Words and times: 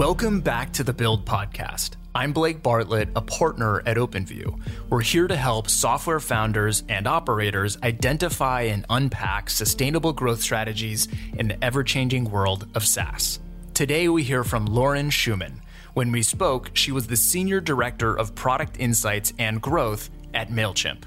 Welcome 0.00 0.40
back 0.40 0.72
to 0.72 0.82
the 0.82 0.94
Build 0.94 1.26
Podcast. 1.26 1.96
I'm 2.14 2.32
Blake 2.32 2.62
Bartlett, 2.62 3.10
a 3.14 3.20
partner 3.20 3.82
at 3.84 3.98
OpenView. 3.98 4.58
We're 4.88 5.02
here 5.02 5.28
to 5.28 5.36
help 5.36 5.68
software 5.68 6.20
founders 6.20 6.84
and 6.88 7.06
operators 7.06 7.76
identify 7.82 8.62
and 8.62 8.86
unpack 8.88 9.50
sustainable 9.50 10.14
growth 10.14 10.40
strategies 10.40 11.06
in 11.36 11.48
the 11.48 11.62
ever 11.62 11.84
changing 11.84 12.30
world 12.30 12.66
of 12.74 12.86
SaaS. 12.86 13.40
Today, 13.74 14.08
we 14.08 14.22
hear 14.22 14.42
from 14.42 14.64
Lauren 14.64 15.10
Schumann. 15.10 15.60
When 15.92 16.10
we 16.10 16.22
spoke, 16.22 16.70
she 16.72 16.92
was 16.92 17.06
the 17.06 17.14
Senior 17.14 17.60
Director 17.60 18.18
of 18.18 18.34
Product 18.34 18.80
Insights 18.80 19.34
and 19.38 19.60
Growth 19.60 20.08
at 20.32 20.48
MailChimp. 20.48 21.02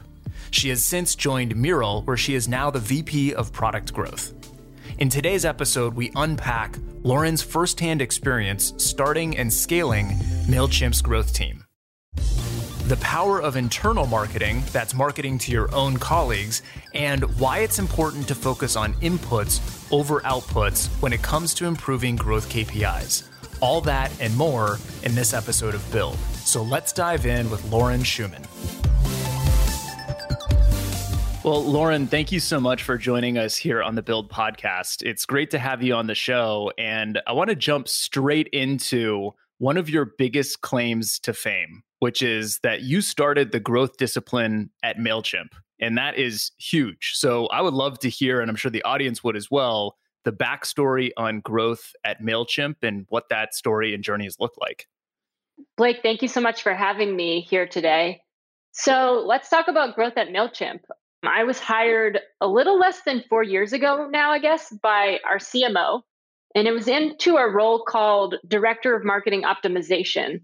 She 0.51 0.69
has 0.69 0.85
since 0.85 1.15
joined 1.15 1.55
Mural, 1.55 2.03
where 2.03 2.15
she 2.15 2.35
is 2.35 2.47
now 2.47 2.69
the 2.69 2.77
VP 2.77 3.33
of 3.33 3.51
Product 3.51 3.91
Growth. 3.91 4.35
In 5.03 5.09
today's 5.09 5.43
episode, 5.43 5.95
we 5.95 6.13
unpack 6.15 6.77
Lauren's 7.01 7.41
firsthand 7.41 8.01
experience 8.01 8.73
starting 8.77 9.35
and 9.35 9.51
scaling 9.51 10.11
MailChimp's 10.47 11.01
growth 11.01 11.33
team. 11.33 11.65
The 12.87 12.95
power 13.01 13.41
of 13.41 13.57
internal 13.57 14.07
marketing, 14.07 14.63
that's 14.71 14.93
marketing 14.93 15.39
to 15.39 15.51
your 15.51 15.69
own 15.75 15.97
colleagues, 15.97 16.61
and 16.93 17.23
why 17.37 17.57
it's 17.59 17.79
important 17.79 18.29
to 18.29 18.35
focus 18.35 18.77
on 18.77 18.93
inputs 19.01 19.59
over 19.91 20.21
outputs 20.21 20.87
when 21.01 21.11
it 21.11 21.21
comes 21.21 21.53
to 21.55 21.65
improving 21.65 22.15
growth 22.15 22.47
KPIs. 22.47 23.23
All 23.59 23.81
that 23.81 24.09
and 24.21 24.33
more 24.37 24.79
in 25.03 25.15
this 25.15 25.33
episode 25.33 25.75
of 25.75 25.91
Build. 25.91 26.17
So 26.45 26.63
let's 26.63 26.93
dive 26.93 27.25
in 27.25 27.49
with 27.49 27.69
Lauren 27.69 28.03
Schumann. 28.03 28.43
Well, 31.43 31.61
Lauren, 31.61 32.07
thank 32.07 32.31
you 32.31 32.39
so 32.39 32.57
much 32.57 32.83
for 32.83 32.97
joining 32.97 33.37
us 33.37 33.57
here 33.57 33.83
on 33.83 33.95
the 33.95 34.01
Build 34.01 34.31
podcast. 34.31 35.03
It's 35.05 35.25
great 35.25 35.51
to 35.51 35.59
have 35.59 35.83
you 35.83 35.93
on 35.93 36.07
the 36.07 36.15
show. 36.15 36.71
And 36.77 37.21
I 37.27 37.33
want 37.33 37.49
to 37.49 37.55
jump 37.57 37.89
straight 37.89 38.47
into 38.53 39.31
one 39.57 39.75
of 39.75 39.89
your 39.89 40.05
biggest 40.17 40.61
claims 40.61 41.19
to 41.19 41.33
fame, 41.33 41.83
which 41.99 42.21
is 42.21 42.59
that 42.59 42.83
you 42.83 43.01
started 43.01 43.51
the 43.51 43.59
growth 43.59 43.97
discipline 43.97 44.69
at 44.83 44.97
MailChimp. 44.97 45.49
And 45.81 45.97
that 45.97 46.17
is 46.17 46.51
huge. 46.59 47.11
So 47.15 47.47
I 47.47 47.59
would 47.59 47.73
love 47.73 47.99
to 47.99 48.09
hear, 48.09 48.39
and 48.39 48.49
I'm 48.49 48.55
sure 48.55 48.71
the 48.71 48.83
audience 48.83 49.21
would 49.21 49.35
as 49.35 49.51
well, 49.51 49.97
the 50.23 50.31
backstory 50.31 51.11
on 51.17 51.41
growth 51.41 51.91
at 52.05 52.21
MailChimp 52.21 52.75
and 52.83 53.05
what 53.09 53.27
that 53.27 53.53
story 53.53 53.93
and 53.93 54.01
journey 54.01 54.23
has 54.23 54.39
looked 54.39 54.61
like. 54.61 54.87
Blake, 55.75 55.99
thank 56.03 56.21
you 56.21 56.29
so 56.29 56.39
much 56.39 56.63
for 56.63 56.73
having 56.73 57.13
me 57.13 57.41
here 57.41 57.67
today. 57.67 58.21
So 58.71 59.21
let's 59.27 59.49
talk 59.49 59.67
about 59.67 59.93
growth 59.93 60.13
at 60.15 60.29
MailChimp. 60.29 60.79
I 61.27 61.43
was 61.43 61.59
hired 61.59 62.19
a 62.41 62.47
little 62.47 62.77
less 62.77 63.01
than 63.05 63.23
four 63.29 63.43
years 63.43 63.73
ago 63.73 64.07
now, 64.11 64.31
I 64.31 64.39
guess, 64.39 64.69
by 64.81 65.19
our 65.27 65.37
CMO. 65.37 66.01
And 66.55 66.67
it 66.67 66.71
was 66.71 66.87
into 66.87 67.37
a 67.37 67.49
role 67.49 67.83
called 67.83 68.35
Director 68.47 68.95
of 68.95 69.03
Marketing 69.03 69.43
Optimization. 69.43 70.41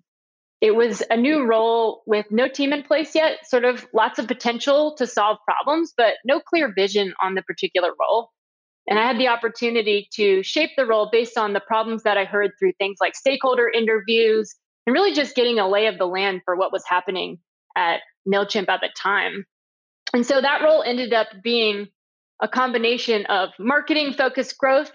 It 0.61 0.75
was 0.75 1.03
a 1.09 1.15
new 1.15 1.45
role 1.45 2.03
with 2.05 2.25
no 2.31 2.47
team 2.47 2.73
in 2.73 2.83
place 2.83 3.15
yet, 3.15 3.47
sort 3.47 3.63
of 3.63 3.87
lots 3.93 4.19
of 4.19 4.27
potential 4.27 4.95
to 4.95 5.07
solve 5.07 5.37
problems, 5.45 5.93
but 5.95 6.15
no 6.25 6.39
clear 6.39 6.73
vision 6.73 7.13
on 7.21 7.35
the 7.35 7.41
particular 7.43 7.91
role. 7.99 8.29
And 8.87 8.97
I 8.97 9.05
had 9.05 9.19
the 9.19 9.27
opportunity 9.27 10.09
to 10.13 10.41
shape 10.43 10.71
the 10.75 10.85
role 10.85 11.09
based 11.11 11.37
on 11.37 11.53
the 11.53 11.59
problems 11.59 12.03
that 12.03 12.17
I 12.17 12.25
heard 12.25 12.51
through 12.57 12.73
things 12.73 12.97
like 12.99 13.15
stakeholder 13.15 13.69
interviews 13.69 14.55
and 14.87 14.93
really 14.93 15.13
just 15.13 15.35
getting 15.35 15.59
a 15.59 15.69
lay 15.69 15.85
of 15.85 15.97
the 15.97 16.07
land 16.07 16.41
for 16.43 16.55
what 16.55 16.71
was 16.71 16.83
happening 16.87 17.37
at 17.75 18.01
MailChimp 18.27 18.67
at 18.67 18.81
the 18.81 18.89
time. 18.97 19.45
And 20.13 20.25
so 20.25 20.41
that 20.41 20.61
role 20.63 20.83
ended 20.83 21.13
up 21.13 21.27
being 21.43 21.87
a 22.41 22.47
combination 22.47 23.25
of 23.27 23.49
marketing 23.59 24.13
focused 24.13 24.57
growth 24.57 24.91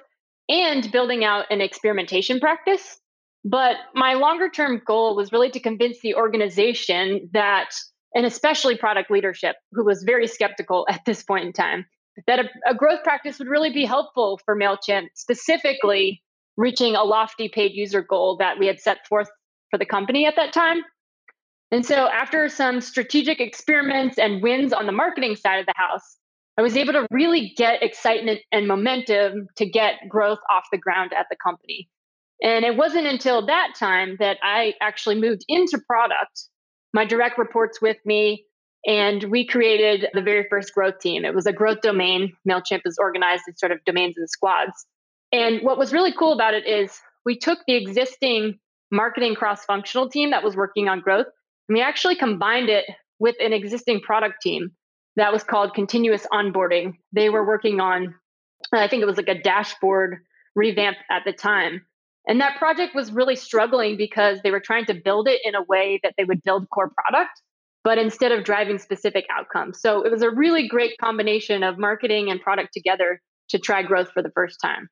and 0.49 0.91
building 0.91 1.25
out 1.25 1.47
an 1.51 1.61
experimentation 1.61 2.41
practice. 2.41 2.99
But 3.45 3.77
my 3.95 4.15
longer 4.15 4.49
term 4.49 4.81
goal 4.85 5.15
was 5.17 5.33
really 5.33 5.51
to 5.51 5.61
convince 5.61 6.01
the 6.01 6.15
organization 6.15 7.29
that, 7.33 7.71
and 8.15 8.25
especially 8.25 8.77
product 8.77 9.11
leadership, 9.11 9.57
who 9.73 9.85
was 9.85 10.03
very 10.03 10.27
skeptical 10.27 10.87
at 10.91 11.03
this 11.05 11.23
point 11.23 11.45
in 11.45 11.53
time, 11.53 11.85
that 12.27 12.41
a, 12.41 12.45
a 12.71 12.75
growth 12.75 13.03
practice 13.03 13.39
would 13.39 13.49
really 13.49 13.73
be 13.73 13.85
helpful 13.85 14.41
for 14.45 14.57
MailChimp, 14.57 15.09
specifically 15.15 16.23
reaching 16.57 16.95
a 16.95 17.03
lofty 17.03 17.49
paid 17.49 17.73
user 17.73 18.03
goal 18.03 18.37
that 18.39 18.59
we 18.59 18.67
had 18.67 18.81
set 18.81 19.07
forth 19.07 19.29
for 19.71 19.79
the 19.79 19.87
company 19.87 20.25
at 20.25 20.37
that 20.37 20.53
time. 20.53 20.79
And 21.71 21.85
so, 21.85 22.09
after 22.09 22.49
some 22.49 22.81
strategic 22.81 23.41
experiments 23.41 24.19
and 24.19 24.43
wins 24.43 24.73
on 24.73 24.87
the 24.87 24.93
marketing 24.93 25.37
side 25.37 25.59
of 25.59 25.67
the 25.67 25.75
house, 25.77 26.17
I 26.57 26.63
was 26.63 26.77
able 26.77 26.93
to 26.93 27.07
really 27.11 27.53
get 27.57 27.83
excitement 27.83 28.41
and 28.53 28.69
momentum 28.69 29.49
to 29.57 29.67
get 29.67 29.95
growth 30.09 30.39
off 30.53 30.65
the 30.71 30.79
ground 30.79 31.13
at 31.13 31.27
the 31.31 31.37
company. 31.43 31.89
And 32.43 32.65
it 32.65 32.77
wasn't 32.77 33.07
until 33.07 33.47
that 33.47 33.75
time 33.77 34.17
that 34.21 34.39
I 34.43 34.75
actually 34.81 35.21
moved 35.21 35.45
into 35.49 35.81
product, 35.87 36.49
my 36.93 37.05
direct 37.05 37.39
reports 37.39 37.81
with 37.81 37.97
me, 38.05 38.45
and 38.87 39.25
we 39.25 39.47
created 39.47 40.09
the 40.13 40.21
very 40.21 40.47
first 40.51 40.75
growth 40.75 40.99
team. 41.01 41.25
It 41.25 41.35
was 41.35 41.47
a 41.47 41.53
growth 41.53 41.81
domain. 41.81 42.35
MailChimp 42.49 42.83
is 42.85 42.99
organized 43.01 43.45
in 43.49 43.57
sort 43.57 43.73
of 43.73 43.85
domains 43.85 44.17
and 44.17 44.29
squads. 44.29 44.87
And 45.33 45.63
what 45.63 45.79
was 45.79 45.93
really 45.93 46.13
cool 46.13 46.33
about 46.33 46.55
it 46.55 46.67
is 46.67 47.01
we 47.25 47.37
took 47.37 47.59
the 47.67 47.75
existing 47.75 48.59
marketing 48.91 49.35
cross 49.35 49.65
functional 49.65 50.09
team 50.09 50.31
that 50.31 50.45
was 50.45 50.55
working 50.55 50.89
on 50.89 51.01
growth 51.01 51.27
and 51.69 51.77
we 51.77 51.83
actually 51.83 52.17
combined 52.17 52.69
it 52.69 52.85
with 53.19 53.37
an 53.41 53.53
existing 53.53 54.01
product 54.01 54.43
team 54.43 54.71
that 55.17 55.33
was 55.33 55.45
called 55.45 55.75
Continuous 55.75 56.27
Onboarding. 56.33 56.95
They 57.13 57.31
were 57.31 57.47
working 57.47 57.81
on, 57.81 58.15
uh, 58.75 58.79
I 58.79 58.89
think 58.89 59.03
it 59.03 59.07
was 59.07 59.17
like 59.17 59.29
a 59.29 59.41
dashboard 59.41 60.19
revamp 60.55 60.97
at 61.11 61.23
the 61.25 61.33
time. 61.33 61.83
And 62.27 62.41
that 62.41 62.57
project 62.59 62.95
was 62.95 63.13
really 63.13 63.37
struggling 63.37 63.97
because 63.97 64.41
they 64.43 64.51
were 64.51 64.61
trying 64.61 64.87
to 64.87 64.95
build 64.95 65.29
it 65.29 65.41
in 65.45 65.55
a 65.55 65.63
way 65.63 66.01
that 66.03 66.15
they 66.17 66.25
would 66.25 66.43
build 66.43 66.69
core 66.71 66.91
product, 66.97 67.41
but 67.83 67.99
instead 67.99 68.33
of 68.33 68.45
driving 68.45 68.79
specific 68.79 69.27
outcomes. 69.31 69.81
So 69.81 70.03
it 70.03 70.11
was 70.11 70.23
a 70.23 70.31
really 70.31 70.67
great 70.67 70.97
combination 70.99 71.63
of 71.63 71.79
marketing 71.79 72.31
and 72.31 72.41
product 72.41 72.71
together 72.73 73.21
to 73.51 73.59
try 73.59 73.83
growth 73.83 74.11
for 74.13 74.23
the 74.23 74.31
first 74.35 74.59
time. 74.63 74.89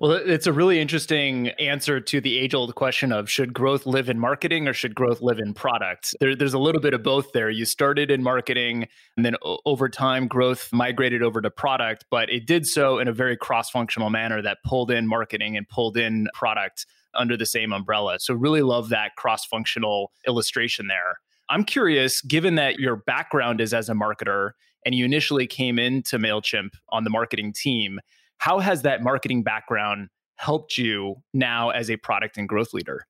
Well, 0.00 0.12
it's 0.12 0.46
a 0.46 0.52
really 0.52 0.80
interesting 0.80 1.48
answer 1.58 2.00
to 2.00 2.20
the 2.20 2.38
age 2.38 2.54
old 2.54 2.74
question 2.74 3.12
of 3.12 3.30
should 3.30 3.52
growth 3.52 3.86
live 3.86 4.08
in 4.08 4.18
marketing 4.18 4.68
or 4.68 4.72
should 4.72 4.94
growth 4.94 5.20
live 5.20 5.38
in 5.38 5.54
product? 5.54 6.14
There, 6.20 6.36
there's 6.36 6.54
a 6.54 6.58
little 6.58 6.80
bit 6.80 6.94
of 6.94 7.02
both 7.02 7.32
there. 7.32 7.50
You 7.50 7.64
started 7.64 8.10
in 8.10 8.22
marketing, 8.22 8.86
and 9.16 9.24
then 9.24 9.36
over 9.64 9.88
time, 9.88 10.28
growth 10.28 10.68
migrated 10.72 11.22
over 11.22 11.40
to 11.40 11.50
product, 11.50 12.04
but 12.10 12.30
it 12.30 12.46
did 12.46 12.66
so 12.66 12.98
in 12.98 13.08
a 13.08 13.12
very 13.12 13.36
cross 13.36 13.70
functional 13.70 14.10
manner 14.10 14.42
that 14.42 14.58
pulled 14.64 14.90
in 14.90 15.06
marketing 15.06 15.56
and 15.56 15.68
pulled 15.68 15.96
in 15.96 16.28
product 16.34 16.86
under 17.14 17.36
the 17.36 17.46
same 17.46 17.72
umbrella. 17.72 18.18
So, 18.20 18.34
really 18.34 18.62
love 18.62 18.90
that 18.90 19.16
cross 19.16 19.44
functional 19.46 20.12
illustration 20.26 20.88
there. 20.88 21.18
I'm 21.48 21.64
curious, 21.64 22.20
given 22.20 22.56
that 22.56 22.78
your 22.78 22.96
background 22.96 23.60
is 23.60 23.72
as 23.72 23.88
a 23.88 23.94
marketer 23.94 24.50
and 24.84 24.94
you 24.94 25.04
initially 25.04 25.46
came 25.46 25.78
into 25.78 26.18
MailChimp 26.18 26.70
on 26.90 27.04
the 27.04 27.10
marketing 27.10 27.52
team, 27.52 28.00
how 28.38 28.58
has 28.58 28.82
that 28.82 29.02
marketing 29.02 29.42
background 29.42 30.08
helped 30.36 30.78
you 30.78 31.16
now 31.32 31.70
as 31.70 31.90
a 31.90 31.96
product 31.96 32.36
and 32.36 32.48
growth 32.48 32.72
leader? 32.72 33.06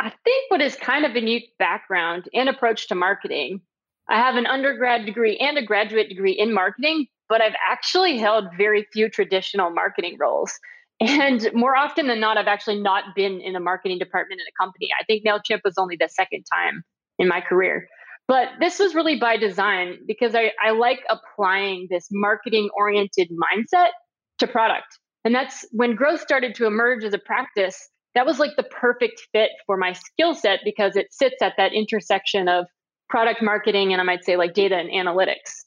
I 0.00 0.12
think 0.24 0.50
what 0.50 0.60
is 0.60 0.76
kind 0.76 1.04
of 1.04 1.12
a 1.12 1.20
unique 1.20 1.52
background 1.58 2.28
and 2.32 2.48
approach 2.48 2.88
to 2.88 2.94
marketing. 2.94 3.60
I 4.08 4.16
have 4.16 4.36
an 4.36 4.46
undergrad 4.46 5.04
degree 5.04 5.36
and 5.38 5.58
a 5.58 5.64
graduate 5.64 6.08
degree 6.08 6.32
in 6.32 6.54
marketing, 6.54 7.06
but 7.28 7.40
I've 7.40 7.56
actually 7.68 8.18
held 8.18 8.46
very 8.56 8.86
few 8.92 9.08
traditional 9.08 9.70
marketing 9.70 10.16
roles. 10.18 10.52
And 11.00 11.48
more 11.54 11.76
often 11.76 12.08
than 12.08 12.18
not, 12.18 12.38
I've 12.38 12.48
actually 12.48 12.80
not 12.80 13.14
been 13.14 13.40
in 13.40 13.54
a 13.54 13.60
marketing 13.60 14.00
department 14.00 14.40
in 14.40 14.46
a 14.48 14.60
company. 14.60 14.88
I 15.00 15.04
think 15.04 15.24
MailChimp 15.24 15.60
was 15.64 15.74
only 15.78 15.94
the 15.94 16.08
second 16.08 16.42
time 16.52 16.82
in 17.20 17.28
my 17.28 17.40
career. 17.40 17.86
But 18.26 18.48
this 18.58 18.80
was 18.80 18.96
really 18.96 19.16
by 19.16 19.36
design 19.36 19.98
because 20.08 20.34
I, 20.34 20.50
I 20.60 20.72
like 20.72 21.04
applying 21.08 21.86
this 21.88 22.08
marketing 22.10 22.68
oriented 22.76 23.30
mindset 23.30 23.90
to 24.38 24.46
product. 24.46 24.98
And 25.24 25.34
that's 25.34 25.66
when 25.72 25.94
growth 25.94 26.20
started 26.20 26.54
to 26.56 26.66
emerge 26.66 27.04
as 27.04 27.14
a 27.14 27.18
practice. 27.18 27.88
That 28.14 28.26
was 28.26 28.38
like 28.38 28.56
the 28.56 28.62
perfect 28.62 29.28
fit 29.32 29.50
for 29.66 29.76
my 29.76 29.92
skill 29.92 30.34
set 30.34 30.60
because 30.64 30.96
it 30.96 31.12
sits 31.12 31.42
at 31.42 31.54
that 31.56 31.72
intersection 31.72 32.48
of 32.48 32.66
product 33.08 33.42
marketing 33.42 33.92
and 33.92 34.00
I 34.00 34.04
might 34.04 34.24
say 34.24 34.36
like 34.36 34.54
data 34.54 34.76
and 34.76 34.90
analytics. 34.90 35.64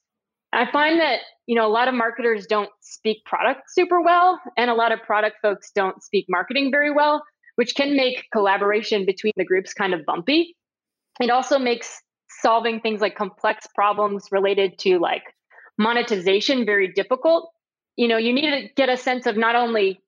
I 0.54 0.70
find 0.72 1.00
that, 1.00 1.20
you 1.48 1.56
know, 1.56 1.66
a 1.66 1.72
lot 1.72 1.88
of 1.88 1.94
marketers 1.94 2.46
don't 2.46 2.70
speak 2.82 3.24
product 3.26 3.62
super 3.70 4.02
well 4.02 4.40
and 4.58 4.70
a 4.70 4.74
lot 4.74 4.92
of 4.92 5.02
product 5.02 5.38
folks 5.42 5.72
don't 5.74 6.02
speak 6.04 6.26
marketing 6.28 6.72
very 6.72 6.92
well, 6.92 7.24
which 7.56 7.76
can 7.76 7.96
make 7.96 8.26
collaboration 8.34 9.06
between 9.06 9.34
the 9.38 9.46
groups 9.46 9.74
kind 9.74 9.94
of 9.94 10.06
bumpy. 10.06 10.56
It 11.20 11.30
also 11.30 11.58
makes 11.58 12.02
solving 12.42 12.82
things 12.82 13.02
like 13.02 13.16
complex 13.16 13.68
problems 13.76 14.28
related 14.32 14.78
to 14.80 15.00
like 15.00 15.24
monetization 15.78 16.66
very 16.66 16.92
difficult 16.92 17.52
you 18.02 18.08
know, 18.08 18.18
you 18.18 18.34
need 18.34 18.50
to 18.50 18.68
get 18.76 18.90
a 18.90 18.98
sense 18.98 19.28
of 19.28 19.38
not 19.38 19.56
only 19.56 20.02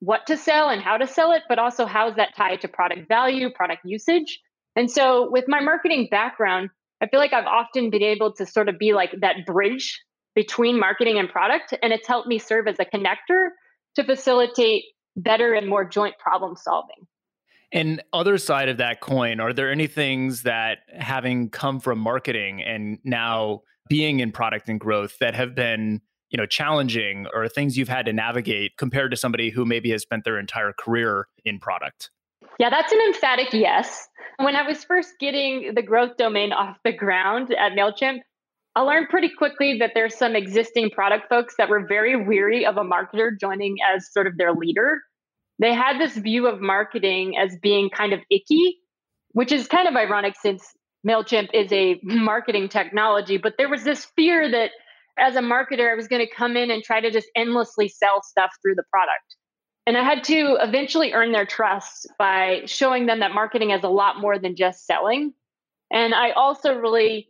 what 0.00 0.26
to 0.26 0.36
sell 0.36 0.68
and 0.68 0.82
how 0.82 0.96
to 0.96 1.06
sell 1.06 1.30
it, 1.30 1.42
but 1.48 1.60
also 1.60 1.86
how 1.86 2.08
is 2.08 2.16
that 2.16 2.34
tied 2.36 2.60
to 2.62 2.66
product 2.66 3.06
value, 3.06 3.50
product 3.50 3.82
usage. 3.84 4.40
And 4.74 4.90
so 4.90 5.30
with 5.30 5.44
my 5.46 5.60
marketing 5.60 6.08
background, 6.10 6.70
I 7.00 7.06
feel 7.06 7.20
like 7.20 7.32
I've 7.32 7.46
often 7.46 7.88
been 7.88 8.02
able 8.02 8.32
to 8.32 8.46
sort 8.46 8.68
of 8.68 8.80
be 8.80 8.94
like 8.94 9.12
that 9.20 9.46
bridge 9.46 10.02
between 10.34 10.80
marketing 10.80 11.20
and 11.20 11.28
product. 11.28 11.72
And 11.84 11.92
it's 11.92 12.08
helped 12.08 12.26
me 12.26 12.40
serve 12.40 12.66
as 12.66 12.80
a 12.80 12.84
connector 12.84 13.50
to 13.94 14.02
facilitate 14.02 14.82
better 15.14 15.52
and 15.52 15.68
more 15.68 15.84
joint 15.84 16.18
problem 16.18 16.56
solving. 16.56 17.06
And 17.70 18.02
other 18.12 18.38
side 18.38 18.68
of 18.68 18.78
that 18.78 19.00
coin, 19.00 19.38
are 19.38 19.52
there 19.52 19.70
any 19.70 19.86
things 19.86 20.42
that 20.42 20.78
having 20.92 21.50
come 21.50 21.78
from 21.78 22.00
marketing 22.00 22.60
and 22.60 22.98
now 23.04 23.60
being 23.88 24.18
in 24.18 24.32
product 24.32 24.68
and 24.68 24.80
growth 24.80 25.16
that 25.20 25.36
have 25.36 25.54
been, 25.54 26.00
you 26.30 26.36
know, 26.36 26.46
challenging 26.46 27.26
or 27.32 27.48
things 27.48 27.76
you've 27.76 27.88
had 27.88 28.06
to 28.06 28.12
navigate 28.12 28.76
compared 28.76 29.10
to 29.10 29.16
somebody 29.16 29.50
who 29.50 29.64
maybe 29.64 29.90
has 29.90 30.02
spent 30.02 30.24
their 30.24 30.38
entire 30.38 30.72
career 30.72 31.28
in 31.44 31.58
product? 31.58 32.10
Yeah, 32.58 32.70
that's 32.70 32.92
an 32.92 33.00
emphatic 33.06 33.52
yes. 33.52 34.08
When 34.38 34.56
I 34.56 34.66
was 34.66 34.84
first 34.84 35.14
getting 35.20 35.72
the 35.74 35.82
growth 35.82 36.16
domain 36.16 36.52
off 36.52 36.78
the 36.84 36.92
ground 36.92 37.52
at 37.52 37.72
MailChimp, 37.72 38.20
I 38.74 38.80
learned 38.80 39.08
pretty 39.08 39.30
quickly 39.30 39.78
that 39.78 39.92
there's 39.94 40.14
some 40.14 40.36
existing 40.36 40.90
product 40.90 41.28
folks 41.30 41.54
that 41.56 41.70
were 41.70 41.86
very 41.86 42.14
weary 42.16 42.66
of 42.66 42.76
a 42.76 42.82
marketer 42.82 43.30
joining 43.38 43.76
as 43.94 44.12
sort 44.12 44.26
of 44.26 44.36
their 44.36 44.52
leader. 44.52 45.00
They 45.58 45.72
had 45.72 45.98
this 45.98 46.14
view 46.16 46.46
of 46.46 46.60
marketing 46.60 47.38
as 47.38 47.56
being 47.62 47.88
kind 47.88 48.12
of 48.12 48.20
icky, 48.30 48.76
which 49.32 49.52
is 49.52 49.66
kind 49.66 49.88
of 49.88 49.96
ironic 49.96 50.34
since 50.40 50.62
MailChimp 51.08 51.48
is 51.54 51.72
a 51.72 51.98
marketing 52.02 52.68
technology. 52.68 53.38
But 53.38 53.54
there 53.56 53.68
was 53.68 53.84
this 53.84 54.04
fear 54.16 54.50
that 54.50 54.72
as 55.18 55.36
a 55.36 55.40
marketer, 55.40 55.90
I 55.90 55.94
was 55.94 56.08
going 56.08 56.26
to 56.26 56.32
come 56.32 56.56
in 56.56 56.70
and 56.70 56.82
try 56.82 57.00
to 57.00 57.10
just 57.10 57.28
endlessly 57.34 57.88
sell 57.88 58.22
stuff 58.22 58.52
through 58.62 58.74
the 58.74 58.84
product. 58.90 59.36
And 59.86 59.96
I 59.96 60.02
had 60.02 60.24
to 60.24 60.56
eventually 60.60 61.12
earn 61.12 61.32
their 61.32 61.46
trust 61.46 62.08
by 62.18 62.62
showing 62.66 63.06
them 63.06 63.20
that 63.20 63.32
marketing 63.32 63.70
is 63.70 63.84
a 63.84 63.88
lot 63.88 64.20
more 64.20 64.38
than 64.38 64.56
just 64.56 64.84
selling. 64.84 65.32
And 65.92 66.14
I 66.14 66.32
also 66.32 66.76
really 66.76 67.28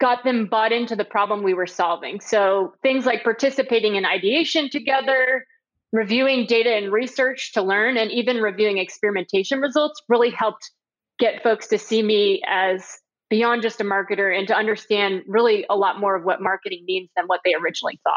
got 0.00 0.22
them 0.22 0.46
bought 0.46 0.70
into 0.70 0.94
the 0.94 1.04
problem 1.04 1.42
we 1.42 1.54
were 1.54 1.66
solving. 1.66 2.20
So 2.20 2.74
things 2.82 3.04
like 3.04 3.24
participating 3.24 3.96
in 3.96 4.04
ideation 4.04 4.70
together, 4.70 5.44
reviewing 5.92 6.46
data 6.46 6.70
and 6.70 6.92
research 6.92 7.52
to 7.54 7.62
learn, 7.62 7.96
and 7.96 8.12
even 8.12 8.36
reviewing 8.36 8.78
experimentation 8.78 9.58
results 9.60 10.00
really 10.08 10.30
helped 10.30 10.70
get 11.18 11.42
folks 11.42 11.66
to 11.66 11.78
see 11.78 12.02
me 12.02 12.40
as 12.46 12.98
beyond 13.30 13.62
just 13.62 13.80
a 13.80 13.84
marketer 13.84 14.36
and 14.36 14.48
to 14.48 14.54
understand 14.54 15.22
really 15.26 15.66
a 15.68 15.76
lot 15.76 16.00
more 16.00 16.16
of 16.16 16.24
what 16.24 16.40
marketing 16.40 16.84
means 16.86 17.10
than 17.16 17.26
what 17.26 17.40
they 17.44 17.54
originally 17.54 18.00
thought. 18.04 18.14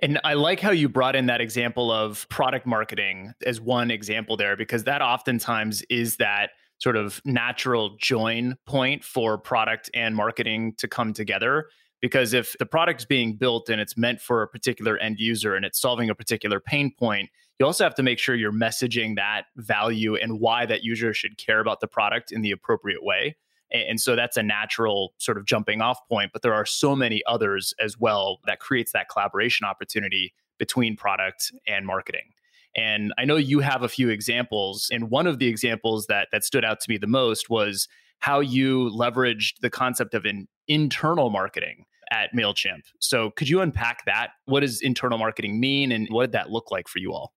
And 0.00 0.20
I 0.22 0.34
like 0.34 0.60
how 0.60 0.70
you 0.70 0.88
brought 0.88 1.16
in 1.16 1.26
that 1.26 1.40
example 1.40 1.90
of 1.90 2.28
product 2.28 2.66
marketing 2.66 3.32
as 3.44 3.60
one 3.60 3.90
example 3.90 4.36
there, 4.36 4.56
because 4.56 4.84
that 4.84 5.02
oftentimes 5.02 5.82
is 5.90 6.16
that 6.16 6.50
sort 6.78 6.96
of 6.96 7.20
natural 7.24 7.96
join 7.98 8.56
point 8.64 9.02
for 9.02 9.36
product 9.36 9.90
and 9.94 10.14
marketing 10.14 10.74
to 10.78 10.86
come 10.86 11.12
together. 11.12 11.66
Because 12.00 12.32
if 12.32 12.54
the 12.60 12.66
product's 12.66 13.04
being 13.04 13.34
built 13.34 13.68
and 13.68 13.80
it's 13.80 13.96
meant 13.96 14.20
for 14.20 14.42
a 14.42 14.46
particular 14.46 14.96
end 14.98 15.18
user 15.18 15.56
and 15.56 15.64
it's 15.64 15.80
solving 15.80 16.08
a 16.10 16.14
particular 16.14 16.60
pain 16.60 16.92
point, 16.96 17.28
you 17.58 17.66
also 17.66 17.82
have 17.82 17.96
to 17.96 18.04
make 18.04 18.20
sure 18.20 18.36
you're 18.36 18.52
messaging 18.52 19.16
that 19.16 19.46
value 19.56 20.14
and 20.14 20.38
why 20.38 20.64
that 20.64 20.84
user 20.84 21.12
should 21.12 21.36
care 21.38 21.58
about 21.58 21.80
the 21.80 21.88
product 21.88 22.30
in 22.30 22.42
the 22.42 22.52
appropriate 22.52 23.02
way. 23.02 23.36
And 23.70 24.00
so 24.00 24.16
that's 24.16 24.36
a 24.36 24.42
natural 24.42 25.12
sort 25.18 25.36
of 25.36 25.44
jumping 25.44 25.80
off 25.80 25.98
point. 26.08 26.32
But 26.32 26.42
there 26.42 26.54
are 26.54 26.64
so 26.64 26.96
many 26.96 27.22
others 27.26 27.74
as 27.80 27.98
well 27.98 28.40
that 28.46 28.60
creates 28.60 28.92
that 28.92 29.08
collaboration 29.08 29.66
opportunity 29.66 30.32
between 30.58 30.96
product 30.96 31.52
and 31.66 31.86
marketing. 31.86 32.32
And 32.76 33.12
I 33.18 33.24
know 33.24 33.36
you 33.36 33.60
have 33.60 33.82
a 33.82 33.88
few 33.88 34.08
examples. 34.08 34.88
And 34.92 35.10
one 35.10 35.26
of 35.26 35.38
the 35.38 35.48
examples 35.48 36.06
that 36.06 36.28
that 36.32 36.44
stood 36.44 36.64
out 36.64 36.80
to 36.80 36.90
me 36.90 36.98
the 36.98 37.06
most 37.06 37.50
was 37.50 37.88
how 38.20 38.40
you 38.40 38.90
leveraged 38.90 39.60
the 39.60 39.70
concept 39.70 40.14
of 40.14 40.24
an 40.24 40.48
internal 40.66 41.30
marketing 41.30 41.84
at 42.10 42.32
MailChimp. 42.34 42.82
So 43.00 43.30
could 43.30 43.48
you 43.48 43.60
unpack 43.60 44.04
that? 44.06 44.30
What 44.46 44.60
does 44.60 44.80
internal 44.80 45.18
marketing 45.18 45.60
mean 45.60 45.92
and 45.92 46.08
what 46.10 46.26
did 46.26 46.32
that 46.32 46.50
look 46.50 46.70
like 46.70 46.88
for 46.88 46.98
you 46.98 47.12
all? 47.12 47.32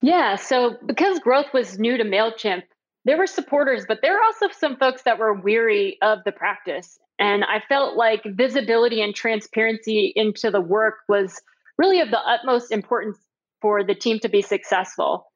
Yeah. 0.00 0.36
So 0.36 0.76
because 0.86 1.18
growth 1.18 1.52
was 1.52 1.78
new 1.78 1.96
to 1.96 2.04
MailChimp, 2.04 2.64
there 3.04 3.18
were 3.18 3.26
supporters, 3.26 3.84
but 3.86 3.98
there 4.02 4.12
were 4.12 4.22
also 4.22 4.48
some 4.56 4.76
folks 4.76 5.02
that 5.02 5.18
were 5.18 5.34
weary 5.34 5.98
of 6.02 6.20
the 6.24 6.32
practice. 6.32 6.98
And 7.18 7.44
I 7.44 7.60
felt 7.68 7.96
like 7.96 8.22
visibility 8.24 9.02
and 9.02 9.14
transparency 9.14 10.12
into 10.14 10.50
the 10.50 10.60
work 10.60 10.98
was 11.08 11.40
really 11.78 12.00
of 12.00 12.10
the 12.10 12.20
utmost 12.20 12.72
importance 12.72 13.18
for 13.60 13.84
the 13.84 13.94
team 13.94 14.18
to 14.20 14.28
be 14.28 14.42
successful. 14.42 15.26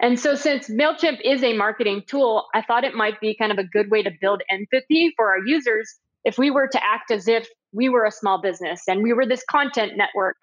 And 0.00 0.18
so, 0.18 0.34
since 0.34 0.68
MailChimp 0.68 1.20
is 1.24 1.44
a 1.44 1.56
marketing 1.56 2.02
tool, 2.06 2.46
I 2.54 2.62
thought 2.62 2.84
it 2.84 2.94
might 2.94 3.20
be 3.20 3.36
kind 3.36 3.52
of 3.52 3.58
a 3.58 3.64
good 3.64 3.90
way 3.90 4.02
to 4.02 4.10
build 4.20 4.42
empathy 4.50 5.12
for 5.16 5.28
our 5.28 5.38
users 5.46 5.94
if 6.24 6.38
we 6.38 6.50
were 6.50 6.66
to 6.66 6.84
act 6.84 7.10
as 7.10 7.28
if 7.28 7.48
we 7.72 7.88
were 7.88 8.04
a 8.04 8.10
small 8.10 8.40
business 8.40 8.82
and 8.88 9.02
we 9.02 9.12
were 9.12 9.26
this 9.26 9.44
content 9.48 9.92
network. 9.96 10.36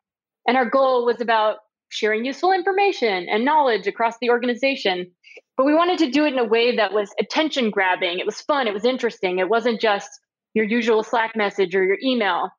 And 0.47 0.55
our 0.55 0.69
goal 0.69 1.05
was 1.05 1.19
about 1.19 1.57
sharing 1.89 2.25
useful 2.25 2.51
information 2.51 3.27
and 3.29 3.45
knowledge 3.45 3.87
across 3.87 4.15
the 4.21 4.29
organization. 4.29 5.11
But 5.57 5.65
we 5.65 5.73
wanted 5.73 5.99
to 5.99 6.11
do 6.11 6.25
it 6.25 6.33
in 6.33 6.39
a 6.39 6.45
way 6.45 6.75
that 6.75 6.93
was 6.93 7.11
attention 7.19 7.69
grabbing. 7.69 8.19
It 8.19 8.25
was 8.25 8.41
fun. 8.41 8.67
It 8.67 8.73
was 8.73 8.85
interesting. 8.85 9.39
It 9.39 9.49
wasn't 9.49 9.81
just 9.81 10.09
your 10.53 10.65
usual 10.65 11.03
Slack 11.03 11.35
message 11.35 11.75
or 11.75 11.83
your 11.83 11.97
email. 12.03 12.49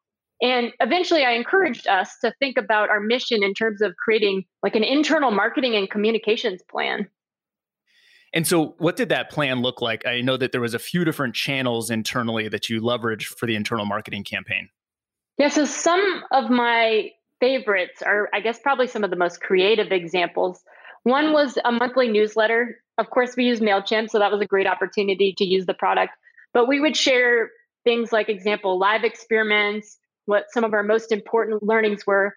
And 0.42 0.72
eventually, 0.80 1.24
I 1.24 1.32
encouraged 1.32 1.86
us 1.86 2.16
to 2.22 2.32
think 2.38 2.56
about 2.56 2.88
our 2.88 3.00
mission 3.00 3.42
in 3.42 3.52
terms 3.52 3.82
of 3.82 3.94
creating 3.96 4.44
like 4.62 4.74
an 4.74 4.84
internal 4.84 5.30
marketing 5.30 5.74
and 5.76 5.90
communications 5.90 6.62
plan. 6.70 7.08
And 8.32 8.46
so, 8.46 8.74
what 8.78 8.96
did 8.96 9.08
that 9.10 9.30
plan 9.30 9.60
look 9.60 9.82
like? 9.82 10.06
I 10.06 10.20
know 10.20 10.36
that 10.36 10.52
there 10.52 10.60
was 10.60 10.72
a 10.72 10.78
few 10.78 11.04
different 11.04 11.34
channels 11.34 11.90
internally 11.90 12.48
that 12.48 12.68
you 12.68 12.80
leveraged 12.80 13.24
for 13.24 13.46
the 13.46 13.56
internal 13.56 13.84
marketing 13.84 14.24
campaign. 14.24 14.68
Yeah, 15.36 15.48
so 15.48 15.64
some 15.64 16.22
of 16.30 16.48
my 16.48 17.10
favorites 17.40 18.02
are, 18.02 18.28
I 18.32 18.40
guess, 18.40 18.58
probably 18.58 18.87
some 18.87 19.04
of 19.04 19.10
the 19.10 19.16
most 19.16 19.40
creative 19.40 19.92
examples. 19.92 20.62
One 21.02 21.32
was 21.32 21.58
a 21.64 21.72
monthly 21.72 22.08
newsletter. 22.08 22.76
Of 22.98 23.10
course, 23.10 23.34
we 23.37 23.44
use 23.44 23.60
MailChimp, 23.60 24.10
so 24.10 24.19
that 24.19 24.31
was 24.31 24.40
a 24.40 24.46
great 24.46 24.66
opportunity 24.66 25.34
to 25.38 25.44
use 25.44 25.66
the 25.66 25.75
product. 25.75 26.12
But 26.52 26.69
we 26.69 26.81
would 26.81 26.96
share 26.96 27.50
things 27.84 28.12
like, 28.12 28.28
example, 28.28 28.78
live 28.78 29.04
experiments, 29.04 29.98
what 30.26 30.44
some 30.52 30.64
of 30.64 30.75
our 30.75 30.82
most 30.82 31.10
important 31.10 31.62
learnings 31.62 32.06
were. 32.06 32.34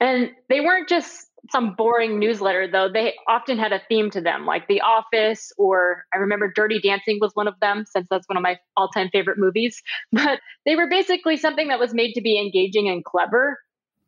And 0.00 0.30
they 0.48 0.60
weren't 0.60 0.88
just 0.88 1.28
some 1.50 1.74
boring 1.76 2.18
newsletter, 2.18 2.66
though. 2.70 2.88
They 2.92 3.14
often 3.28 3.58
had 3.58 3.72
a 3.72 3.80
theme 3.88 4.10
to 4.10 4.20
them, 4.20 4.46
like 4.46 4.66
The 4.66 4.80
Office, 4.80 5.52
or 5.58 6.04
I 6.12 6.18
remember 6.18 6.50
Dirty 6.52 6.80
Dancing 6.80 7.18
was 7.20 7.32
one 7.34 7.48
of 7.48 7.54
them, 7.60 7.84
since 7.86 8.06
that's 8.10 8.28
one 8.28 8.36
of 8.36 8.42
my 8.42 8.58
all 8.76 8.88
time 8.88 9.08
favorite 9.12 9.38
movies. 9.38 9.80
But 10.12 10.40
they 10.64 10.74
were 10.74 10.88
basically 10.88 11.36
something 11.36 11.68
that 11.68 11.78
was 11.78 11.92
made 11.92 12.14
to 12.14 12.22
be 12.22 12.40
engaging 12.40 12.88
and 12.88 13.04
clever. 13.04 13.58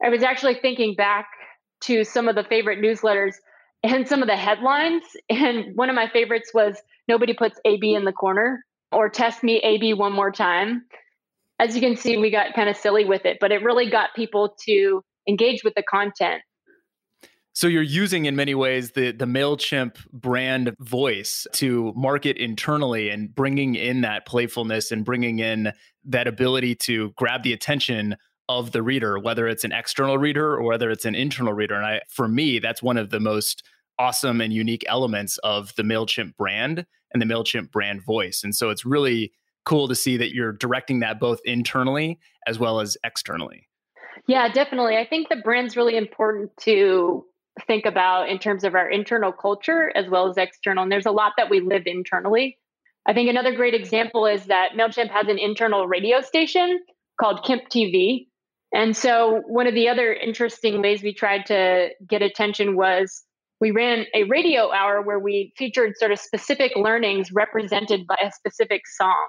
I 0.03 0.09
was 0.09 0.23
actually 0.23 0.55
thinking 0.55 0.95
back 0.95 1.27
to 1.83 2.05
some 2.05 2.29
of 2.29 2.35
the 2.35 2.45
favorite 2.45 2.81
newsletters 2.81 3.35
and 3.83 4.09
some 4.09 4.23
of 4.23 4.29
the 4.29 4.37
headlines. 4.37 5.03
And 5.29 5.77
one 5.77 5.91
of 5.91 5.97
my 5.97 6.09
favorites 6.09 6.51
was 6.53 6.77
Nobody 7.09 7.35
Puts 7.35 7.59
AB 7.65 7.95
in 7.95 8.05
the 8.05 8.13
Corner 8.13 8.65
or 8.93 9.09
Test 9.09 9.43
Me 9.43 9.59
AB 9.59 9.95
One 9.95 10.13
More 10.13 10.31
Time 10.31 10.83
as 11.59 11.75
you 11.75 11.81
can 11.81 11.97
see, 11.97 12.17
we 12.17 12.31
got 12.31 12.55
kind 12.55 12.69
of 12.69 12.77
silly 12.77 13.05
with 13.05 13.25
it, 13.25 13.39
but 13.41 13.51
it 13.51 13.63
really 13.63 13.89
got 13.89 14.11
people 14.15 14.55
to 14.67 15.03
engage 15.29 15.65
with 15.65 15.75
the 15.75 15.83
content. 15.83 16.43
So 17.53 17.69
you're 17.69 17.83
using 17.83 18.27
in 18.27 18.37
many 18.37 18.55
ways 18.55 18.91
the 18.91 19.13
the 19.13 19.25
Mailchimp 19.25 19.97
brand 20.13 20.75
voice 20.79 21.47
to 21.55 21.95
market 21.97 22.37
internally 22.37 23.09
and 23.09 23.35
bringing 23.35 23.75
in 23.77 24.03
that 24.03 24.27
playfulness 24.27 24.93
and 24.93 25.07
bringing 25.07 25.39
in 25.39 25.73
that 26.05 26.29
ability 26.29 26.75
to 26.75 27.13
grab 27.17 27.43
the 27.43 27.55
attention 27.55 28.17
of 28.49 28.73
the 28.73 28.83
reader, 28.83 29.19
whether 29.19 29.49
it's 29.49 29.65
an 29.65 29.73
external 29.73 30.19
reader 30.19 30.55
or 30.55 30.63
whether 30.63 30.91
it's 30.91 31.05
an 31.05 31.15
internal 31.15 31.53
reader. 31.53 31.75
And 31.75 31.85
I, 31.85 32.01
for 32.09 32.29
me, 32.29 32.59
that's 32.59 32.83
one 32.83 32.97
of 32.97 33.11
the 33.11 33.21
most 33.21 33.63
awesome 33.99 34.41
and 34.41 34.53
unique 34.53 34.85
elements 34.87 35.39
of 35.39 35.75
the 35.77 35.83
Mailchimp 35.83 36.37
brand 36.37 36.87
and 37.13 37.21
the 37.21 37.27
Mailchimp 37.27 37.71
brand 37.71 38.05
voice. 38.05 38.43
And 38.45 38.55
so 38.55 38.71
it's 38.71 38.85
really 38.85 39.33
cool 39.65 39.89
to 39.89 39.95
see 39.95 40.17
that 40.17 40.35
you're 40.35 40.53
directing 40.53 41.01
that 41.01 41.19
both 41.19 41.41
internally 41.45 42.19
as 42.47 42.59
well 42.59 42.81
as 42.81 42.97
externally. 43.05 43.69
Yeah, 44.29 44.53
definitely. 44.53 44.97
I 44.97 45.07
think 45.07 45.29
the 45.29 45.37
brand's 45.37 45.77
really 45.77 45.97
important 45.97 46.51
to 46.63 47.25
think 47.67 47.87
about 47.87 48.29
in 48.29 48.39
terms 48.39 48.65
of 48.65 48.75
our 48.75 48.89
internal 48.89 49.33
culture 49.33 49.91
as 49.95 50.09
well 50.09 50.29
as 50.29 50.37
external. 50.37 50.83
And 50.83 50.93
there's 50.93 51.07
a 51.07 51.11
lot 51.11 51.33
that 51.37 51.51
we 51.51 51.61
live 51.61 51.83
internally. 51.87 52.59
I 53.07 53.15
think 53.15 53.31
another 53.31 53.55
great 53.55 53.75
example 53.75 54.27
is 54.27 54.47
that 54.47 54.71
MailChimp 54.77 55.11
has 55.11 55.29
an 55.29 55.39
internal 55.39 55.87
radio 55.87 56.21
station 56.21 56.81
called 57.21 57.45
Kimp 57.45 57.63
TV. 57.71 58.27
And 58.77 58.95
so, 58.95 59.41
one 59.47 59.67
of 59.67 59.73
the 59.73 59.89
other 59.89 60.13
interesting 60.13 60.83
ways 60.83 61.03
we 61.03 61.15
tried 61.15 61.47
to 61.47 61.89
get 62.07 62.21
attention 62.21 62.77
was 62.77 63.25
we 63.59 63.71
ran 63.71 64.05
a 64.15 64.25
radio 64.25 64.71
hour 64.71 65.01
where 65.01 65.19
we 65.19 65.55
featured 65.57 65.95
sort 65.97 66.13
of 66.13 66.19
specific 66.19 66.73
learnings 66.77 67.33
represented 67.33 68.07
by 68.07 68.19
a 68.23 68.31
specific 68.31 68.83
song. 68.87 69.29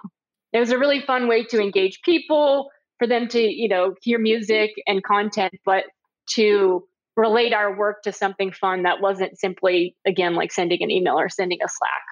It 0.52 0.60
was 0.60 0.72
a 0.72 0.78
really 0.78 1.00
fun 1.00 1.30
way 1.30 1.46
to 1.46 1.62
engage 1.62 2.02
people 2.04 2.70
for 3.00 3.08
them 3.08 3.30
to 3.30 3.40
you 3.40 3.70
know 3.70 3.96
hear 4.02 4.20
music 4.20 4.72
and 4.86 5.02
content 5.02 5.54
but 5.66 5.86
to 6.32 6.84
relate 7.16 7.54
our 7.54 7.74
work 7.74 8.02
to 8.04 8.12
something 8.12 8.52
fun 8.52 8.84
that 8.84 9.00
wasn't 9.00 9.40
simply 9.40 9.96
again 10.06 10.36
like 10.36 10.52
sending 10.52 10.84
an 10.84 10.92
email 10.92 11.18
or 11.18 11.30
sending 11.30 11.60
a 11.64 11.70
slack. 11.70 12.04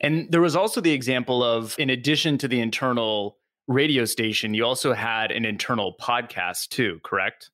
And 0.00 0.32
there 0.32 0.40
was 0.40 0.56
also 0.56 0.80
the 0.80 0.92
example 0.92 1.44
of 1.44 1.76
in 1.78 1.90
addition 1.90 2.38
to 2.38 2.48
the 2.48 2.58
internal 2.58 3.38
radio 3.68 4.04
station 4.04 4.54
you 4.54 4.64
also 4.64 4.92
had 4.92 5.30
an 5.30 5.44
internal 5.44 5.94
podcast 6.00 6.68
too 6.68 7.00
correct 7.02 7.50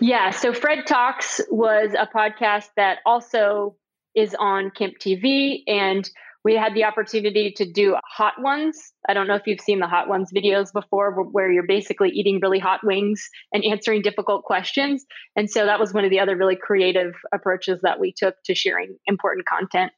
yeah 0.00 0.30
so 0.30 0.52
fred 0.52 0.86
talks 0.86 1.40
was 1.50 1.94
a 1.98 2.06
podcast 2.06 2.68
that 2.76 2.98
also 3.06 3.76
is 4.14 4.34
on 4.38 4.70
Kimp 4.70 4.98
TV. 4.98 5.62
And 5.66 6.08
we 6.44 6.54
had 6.54 6.74
the 6.74 6.84
opportunity 6.84 7.52
to 7.56 7.64
do 7.70 7.96
hot 8.04 8.34
ones. 8.38 8.92
I 9.08 9.14
don't 9.14 9.26
know 9.26 9.34
if 9.34 9.46
you've 9.46 9.60
seen 9.60 9.80
the 9.80 9.86
hot 9.86 10.08
ones 10.08 10.30
videos 10.34 10.72
before, 10.72 11.10
where 11.10 11.50
you're 11.50 11.66
basically 11.66 12.10
eating 12.10 12.38
really 12.40 12.58
hot 12.58 12.80
wings 12.84 13.28
and 13.52 13.64
answering 13.64 14.02
difficult 14.02 14.44
questions. 14.44 15.04
And 15.36 15.50
so 15.50 15.64
that 15.64 15.80
was 15.80 15.94
one 15.94 16.04
of 16.04 16.10
the 16.10 16.20
other 16.20 16.36
really 16.36 16.56
creative 16.56 17.14
approaches 17.32 17.80
that 17.82 17.98
we 17.98 18.12
took 18.14 18.36
to 18.44 18.54
sharing 18.54 18.96
important 19.06 19.46
content. 19.46 19.92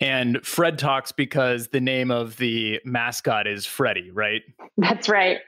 And 0.00 0.44
Fred 0.44 0.78
talks 0.78 1.12
because 1.12 1.68
the 1.68 1.80
name 1.80 2.10
of 2.10 2.36
the 2.36 2.80
mascot 2.84 3.46
is 3.46 3.66
Freddy, 3.66 4.10
right? 4.10 4.42
That's 4.76 5.08
right. 5.08 5.38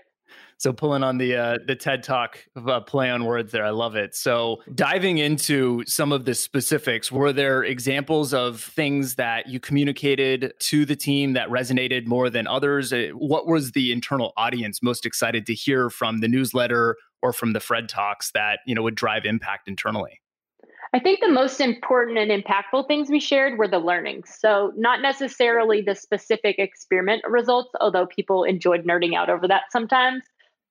So 0.58 0.72
pulling 0.72 1.02
on 1.02 1.18
the 1.18 1.36
uh, 1.36 1.58
the 1.66 1.76
TED 1.76 2.02
Talk 2.02 2.38
uh, 2.56 2.80
play 2.80 3.10
on 3.10 3.24
words 3.24 3.52
there, 3.52 3.64
I 3.64 3.70
love 3.70 3.96
it. 3.96 4.14
So 4.14 4.62
diving 4.74 5.18
into 5.18 5.84
some 5.86 6.12
of 6.12 6.24
the 6.24 6.34
specifics, 6.34 7.10
were 7.10 7.32
there 7.32 7.64
examples 7.64 8.32
of 8.32 8.60
things 8.60 9.16
that 9.16 9.48
you 9.48 9.60
communicated 9.60 10.54
to 10.60 10.86
the 10.86 10.96
team 10.96 11.32
that 11.34 11.48
resonated 11.48 12.06
more 12.06 12.30
than 12.30 12.46
others? 12.46 12.92
Uh, 12.92 13.08
what 13.14 13.46
was 13.46 13.72
the 13.72 13.92
internal 13.92 14.32
audience 14.36 14.82
most 14.82 15.04
excited 15.04 15.44
to 15.46 15.54
hear 15.54 15.90
from 15.90 16.20
the 16.20 16.28
newsletter 16.28 16.96
or 17.20 17.32
from 17.32 17.52
the 17.52 17.60
Fred 17.60 17.88
Talks 17.88 18.30
that 18.32 18.60
you 18.66 18.74
know 18.74 18.82
would 18.82 18.94
drive 18.94 19.24
impact 19.24 19.68
internally? 19.68 20.20
I 20.94 21.00
think 21.00 21.18
the 21.18 21.28
most 21.28 21.60
important 21.60 22.18
and 22.18 22.30
impactful 22.30 22.86
things 22.86 23.10
we 23.10 23.18
shared 23.18 23.58
were 23.58 23.66
the 23.66 23.80
learnings. 23.80 24.32
So, 24.38 24.72
not 24.76 25.02
necessarily 25.02 25.82
the 25.82 25.96
specific 25.96 26.60
experiment 26.60 27.22
results, 27.28 27.70
although 27.80 28.06
people 28.06 28.44
enjoyed 28.44 28.84
nerding 28.84 29.16
out 29.16 29.28
over 29.28 29.48
that 29.48 29.64
sometimes, 29.72 30.22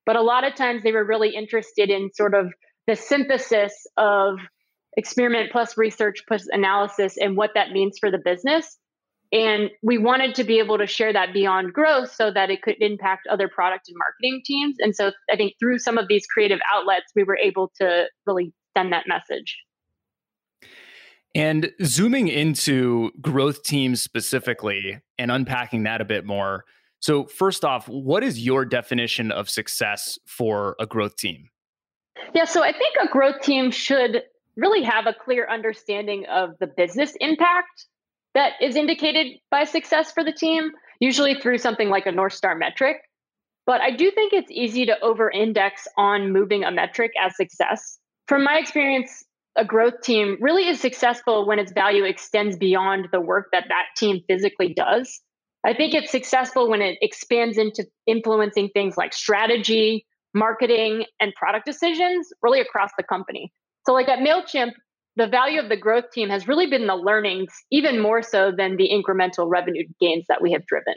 but 0.06 0.16
a 0.16 0.22
lot 0.22 0.46
of 0.46 0.56
times 0.56 0.82
they 0.82 0.94
were 0.94 1.04
really 1.04 1.36
interested 1.36 1.90
in 1.90 2.10
sort 2.14 2.36
of 2.36 2.54
the 2.88 2.96
synthesis 2.96 3.74
of 3.98 4.36
experiment 4.96 5.52
plus 5.52 5.78
research 5.78 6.24
plus 6.26 6.48
analysis 6.50 7.18
and 7.18 7.36
what 7.36 7.52
that 7.56 7.72
means 7.72 7.98
for 8.00 8.10
the 8.10 8.18
business. 8.18 8.78
And 9.34 9.72
we 9.82 9.98
wanted 9.98 10.36
to 10.36 10.46
be 10.46 10.60
able 10.60 10.78
to 10.78 10.88
share 10.88 11.12
that 11.12 11.34
beyond 11.34 11.74
growth 11.74 12.14
so 12.14 12.32
that 12.32 12.50
it 12.50 12.62
could 12.62 12.76
impact 12.80 13.28
other 13.28 13.50
product 13.50 13.90
and 13.90 13.98
marketing 13.98 14.42
teams. 14.46 14.78
And 14.80 14.96
so 14.96 15.12
I 15.30 15.36
think 15.36 15.56
through 15.60 15.80
some 15.80 15.98
of 15.98 16.08
these 16.08 16.26
creative 16.28 16.60
outlets, 16.74 17.12
we 17.14 17.24
were 17.26 17.38
able 17.38 17.74
to 17.82 18.06
really 18.26 18.54
send 18.78 18.94
that 18.94 19.04
message. 19.06 19.58
And 21.36 21.72
zooming 21.84 22.28
into 22.28 23.12
growth 23.20 23.64
teams 23.64 24.02
specifically 24.02 25.00
and 25.18 25.32
unpacking 25.32 25.84
that 25.84 26.00
a 26.00 26.06
bit 26.06 26.26
more, 26.26 26.66
so, 27.04 27.26
first 27.26 27.66
off, 27.66 27.90
what 27.90 28.24
is 28.24 28.40
your 28.40 28.64
definition 28.64 29.30
of 29.30 29.50
success 29.50 30.18
for 30.26 30.78
a 30.80 30.86
growth 30.86 31.18
team? 31.18 31.50
Yeah, 32.34 32.46
so 32.46 32.64
I 32.64 32.72
think 32.72 32.96
a 32.96 33.10
growth 33.10 33.42
team 33.42 33.72
should 33.72 34.24
really 34.56 34.84
have 34.84 35.06
a 35.06 35.14
clear 35.14 35.46
understanding 35.50 36.26
of 36.28 36.52
the 36.62 36.68
business 36.68 37.14
impact 37.20 37.88
that 38.36 38.54
is 38.62 38.78
indicated 38.78 39.38
by 39.52 39.66
success 39.66 40.14
for 40.14 40.24
the 40.24 40.32
team, 40.32 40.72
usually 41.02 41.36
through 41.36 41.58
something 41.58 41.90
like 41.90 42.06
a 42.06 42.12
North 42.14 42.32
Star 42.32 42.56
metric. 42.56 43.02
But 43.66 43.82
I 43.82 43.92
do 43.92 44.10
think 44.10 44.32
it's 44.32 44.50
easy 44.50 44.86
to 44.86 44.98
over 45.02 45.30
index 45.30 45.86
on 45.98 46.32
moving 46.32 46.64
a 46.64 46.72
metric 46.72 47.12
as 47.22 47.36
success. 47.36 48.00
From 48.30 48.46
my 48.46 48.60
experience, 48.60 49.26
a 49.56 49.66
growth 49.66 50.02
team 50.02 50.38
really 50.42 50.68
is 50.68 50.80
successful 50.80 51.48
when 51.48 51.60
its 51.60 51.72
value 51.72 52.04
extends 52.04 52.58
beyond 52.58 53.08
the 53.12 53.22
work 53.22 53.50
that 53.52 53.66
that 53.70 53.86
team 53.96 54.22
physically 54.28 54.74
does. 54.74 55.22
I 55.66 55.74
think 55.74 55.94
it's 55.94 56.12
successful 56.12 56.70
when 56.70 56.82
it 56.82 56.98
expands 57.02 57.58
into 57.58 57.86
influencing 58.06 58.70
things 58.74 58.98
like 58.98 59.14
strategy, 59.14 60.06
marketing, 60.34 61.06
and 61.20 61.34
product 61.36 61.66
decisions 61.66 62.28
really 62.42 62.60
across 62.60 62.92
the 62.98 63.04
company. 63.04 63.54
So, 63.86 63.94
like 63.94 64.10
at 64.10 64.20
MailChimp, 64.20 64.72
the 65.16 65.28
value 65.28 65.60
of 65.60 65.70
the 65.70 65.78
growth 65.78 66.12
team 66.12 66.30
has 66.30 66.48
really 66.48 66.68
been 66.68 66.88
the 66.88 66.96
learnings, 66.96 67.54
even 67.72 68.02
more 68.02 68.24
so 68.24 68.52
than 68.56 68.78
the 68.78 68.90
incremental 68.90 69.50
revenue 69.50 69.84
gains 70.02 70.26
that 70.28 70.42
we 70.42 70.52
have 70.52 70.66
driven. 70.66 70.96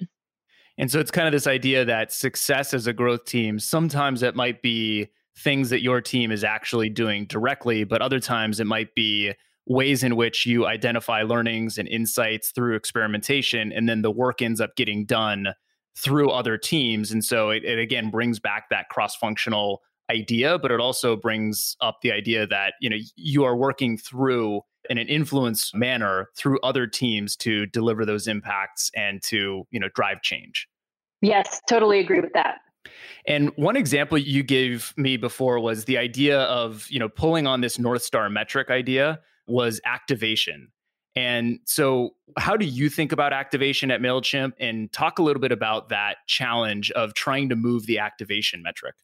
And 0.79 0.91
so 0.91 1.01
it's 1.01 1.11
kind 1.11 1.27
of 1.27 1.33
this 1.33 1.47
idea 1.47 1.85
that 1.85 2.13
success 2.13 2.75
as 2.75 2.87
a 2.87 2.93
growth 2.93 3.25
team, 3.25 3.59
sometimes 3.59 4.23
it 4.23 4.35
might 4.35 4.63
be 4.63 5.09
things 5.39 5.71
that 5.71 5.83
your 5.83 6.01
team 6.01 6.33
is 6.33 6.45
actually 6.45 6.89
doing 6.89 7.27
directly, 7.27 7.85
but 7.85 8.01
other 8.01 8.21
times 8.21 8.59
it 8.61 8.67
might 8.67 8.95
be 8.95 9.33
ways 9.67 10.03
in 10.03 10.17
which 10.17 10.47
you 10.47 10.67
identify 10.67 11.23
learnings 11.23 11.77
and 11.77 11.89
insights 11.89 12.51
through 12.53 12.77
experimentation 12.77 13.73
and 13.73 13.89
then 13.89 14.03
the 14.03 14.11
work 14.11 14.41
ends 14.41 14.61
up 14.61 14.77
getting 14.77 15.05
done 15.05 15.49
through 15.97 16.31
other 16.31 16.57
teams. 16.57 17.11
And 17.11 17.25
so 17.25 17.51
it, 17.51 17.65
it 17.65 17.79
again 17.79 18.11
brings 18.11 18.39
back 18.39 18.69
that 18.71 18.89
cross-functional 18.91 19.83
idea 20.11 20.59
but 20.59 20.71
it 20.71 20.81
also 20.81 21.17
brings 21.17 21.77
up 21.81 21.99
the 22.03 22.13
idea 22.13 22.47
that 22.47 22.75
you 22.81 22.89
know 22.89 22.97
you 23.17 23.45
are 23.45 23.57
working 23.57 23.99
through 23.99 24.61
in 24.89 24.99
an 24.99 25.09
influence 25.09 25.75
manner 25.75 26.29
through 26.37 26.61
other 26.61 26.87
teams 26.87 27.35
to 27.35 27.67
deliver 27.67 28.05
those 28.05 28.29
impacts 28.29 28.91
and 28.95 29.23
to 29.23 29.67
you 29.71 29.81
know 29.81 29.89
drive 29.95 30.23
change. 30.23 30.69
Yes 31.23 31.61
totally 31.69 31.99
agree 31.99 32.21
with 32.21 32.33
that 32.35 32.59
and 33.27 33.51
one 33.57 33.77
example 33.77 34.19
you 34.19 34.43
gave 34.43 34.93
me 34.97 35.17
before 35.17 35.61
was 35.61 35.85
the 35.85 35.99
idea 35.99 36.41
of 36.43 36.87
you 36.91 36.99
know 36.99 37.09
pulling 37.09 37.47
on 37.47 37.61
this 37.61 37.79
north 37.79 38.03
star 38.03 38.29
metric 38.29 38.71
idea 38.71 39.21
was 39.47 39.81
activation. 39.85 40.73
And 41.15 41.61
so, 41.65 42.11
how 42.37 42.57
do 42.57 42.67
you 42.67 42.91
think 42.91 43.11
about 43.11 43.33
activation 43.33 43.91
at 43.91 44.01
MailChimp? 44.01 44.53
And 44.61 44.93
talk 44.93 45.19
a 45.19 45.23
little 45.23 45.41
bit 45.41 45.53
about 45.53 45.89
that 45.89 46.19
challenge 46.27 46.91
of 46.91 47.15
trying 47.15 47.49
to 47.49 47.57
move 47.57 47.87
the 47.87 47.99
activation 47.99 48.63
metric. 48.63 48.95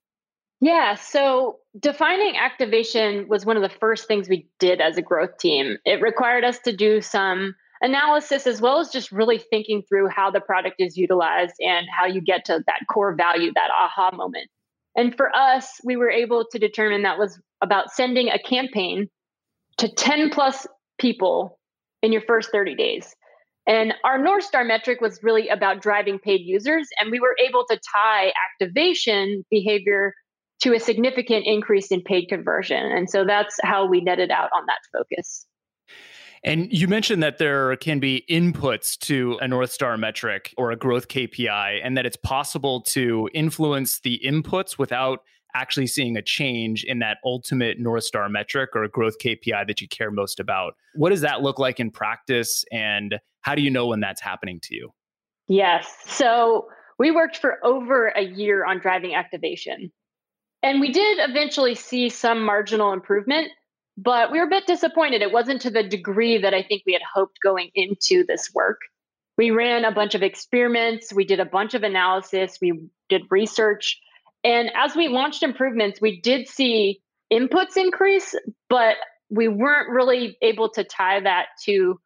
Yeah, 0.61 0.95
so 0.95 1.59
defining 1.81 2.37
activation 2.37 3.27
was 3.27 3.45
one 3.45 3.57
of 3.57 3.63
the 3.63 3.69
first 3.69 4.07
things 4.07 4.29
we 4.29 4.47
did 4.61 4.81
as 4.81 4.97
a 4.97 5.03
growth 5.03 5.39
team. 5.39 5.79
It 5.85 6.01
required 6.01 6.45
us 6.45 6.59
to 6.61 6.77
do 6.77 7.01
some 7.01 7.57
analysis 7.83 8.47
as 8.47 8.61
well 8.61 8.79
as 8.79 8.89
just 8.89 9.13
really 9.13 9.39
thinking 9.39 9.83
through 9.89 10.09
how 10.09 10.31
the 10.31 10.41
product 10.41 10.77
is 10.79 10.97
utilized 10.97 11.55
and 11.61 11.87
how 11.97 12.07
you 12.07 12.21
get 12.21 12.45
to 12.47 12.63
that 12.67 12.81
core 12.91 13.15
value, 13.15 13.53
that 13.55 13.71
aha 13.71 14.11
moment. 14.15 14.49
And 14.97 15.17
for 15.17 15.35
us, 15.35 15.81
we 15.85 15.97
were 15.97 16.11
able 16.11 16.47
to 16.53 16.59
determine 16.59 17.03
that 17.03 17.19
was 17.19 17.41
about 17.61 17.91
sending 17.91 18.29
a 18.29 18.39
campaign 18.39 19.09
to 19.79 19.89
10 19.89 20.31
plus 20.31 20.67
people 20.99 21.59
in 22.03 22.13
your 22.13 22.23
first 22.23 22.51
30 22.53 22.75
days. 22.77 23.15
And 23.67 23.95
our 24.05 24.19
North 24.19 24.45
Star 24.45 24.65
metric 24.65 25.01
was 25.01 25.21
really 25.23 25.49
about 25.49 25.81
driving 25.81 26.19
paid 26.19 26.41
users. 26.43 26.89
And 26.99 27.11
we 27.11 27.21
were 27.21 27.37
able 27.45 27.65
to 27.71 27.79
tie 27.95 28.33
activation 28.53 29.45
behavior 29.51 30.15
to 30.63 30.75
a 30.75 30.81
significant 30.81 31.47
increase 31.47 31.89
in 31.89 32.03
paid 32.03 32.27
conversion. 32.29 32.85
And 32.85 33.09
so 33.09 33.25
that's 33.25 33.57
how 33.63 33.87
we 33.87 34.01
netted 34.01 34.31
out 34.31 34.51
on 34.55 34.65
that 34.67 34.79
focus. 34.93 35.47
And 36.45 36.73
you 36.73 36.89
mentioned 36.89 37.23
that 37.23 37.39
there 37.39 37.77
can 37.77 38.01
be 38.01 38.25
inputs 38.29 38.99
to 39.01 39.39
a 39.41 39.47
North 39.47 39.71
Star 39.71 39.97
metric 39.97 40.53
or 40.57 40.73
a 40.73 40.77
growth 40.77 41.09
KPI, 41.09 41.81
and 41.85 41.97
that 41.97 42.05
it's 42.05 42.17
possible 42.17 42.83
to 42.83 43.29
influence 43.33 44.01
the 44.01 44.21
inputs 44.25 44.77
without 44.77 45.21
actually 45.55 45.87
seeing 45.87 46.17
a 46.17 46.23
change 46.23 46.83
in 46.83 46.99
that 47.01 47.19
ultimate 47.25 47.79
North 47.79 48.05
Star 48.05 48.29
metric 48.29 48.71
or 48.75 48.83
a 48.85 48.89
growth 48.89 49.19
KPI 49.23 49.67
that 49.67 49.81
you 49.81 49.89
care 49.89 50.11
most 50.11 50.41
about. 50.41 50.75
What 50.95 51.11
does 51.11 51.21
that 51.21 51.43
look 51.43 51.59
like 51.59 51.79
in 51.79 51.91
practice? 51.91 52.65
And 52.73 53.21
how 53.43 53.55
do 53.55 53.63
you 53.63 53.71
know 53.71 53.87
when 53.87 54.01
that's 54.01 54.21
happening 54.21 54.61
to 54.63 54.75
you? 54.75 54.91
Yes. 55.49 55.95
So 56.07 56.69
we 56.99 57.11
worked 57.11 57.37
for 57.37 57.65
over 57.65 58.09
a 58.09 58.23
year 58.23 58.65
on 58.65 58.79
driving 58.79 59.15
activation. 59.15 59.93
And 60.63 60.81
we 60.81 60.93
did 60.93 61.19
eventually 61.21 61.75
see 61.75 62.09
some 62.09 62.45
marginal 62.45 62.93
improvement, 62.93 63.51
but 63.97 64.33
we 64.33 64.39
were 64.39 64.47
a 64.47 64.51
bit 64.51 64.67
disappointed. 64.67 65.23
It 65.23 65.33
wasn't 65.33 65.61
to 65.63 65.71
the 65.71 65.83
degree 65.83 66.39
that 66.39 66.55
I 66.55 66.63
think 66.63 66.83
we 66.87 66.93
had 66.93 67.03
hoped 67.15 67.39
going 67.43 67.71
into 67.75 68.25
this 68.27 68.51
work. 68.55 68.81
We 69.39 69.51
ran 69.51 69.85
a 69.85 69.93
bunch 69.93 70.15
of 70.15 70.23
experiments, 70.23 71.13
we 71.13 71.25
did 71.25 71.41
a 71.41 71.45
bunch 71.45 71.75
of 71.75 71.83
analysis, 71.83 72.59
we 72.61 72.89
did 73.09 73.23
research 73.31 73.99
and 74.45 74.71
as 74.75 74.97
we 74.97 75.09
launched 75.09 75.43
improvements, 75.43 76.01
we 76.01 76.21
did 76.21 76.49
see 76.49 77.01
inputs 77.33 77.77
increase, 77.77 78.35
but 78.69 78.97
we 79.31 79.49
weren't 79.49 79.91
really 79.91 80.37
able 80.43 80.69
to 80.71 80.85
tie 80.85 81.21
that 81.21 81.47
to 81.65 81.99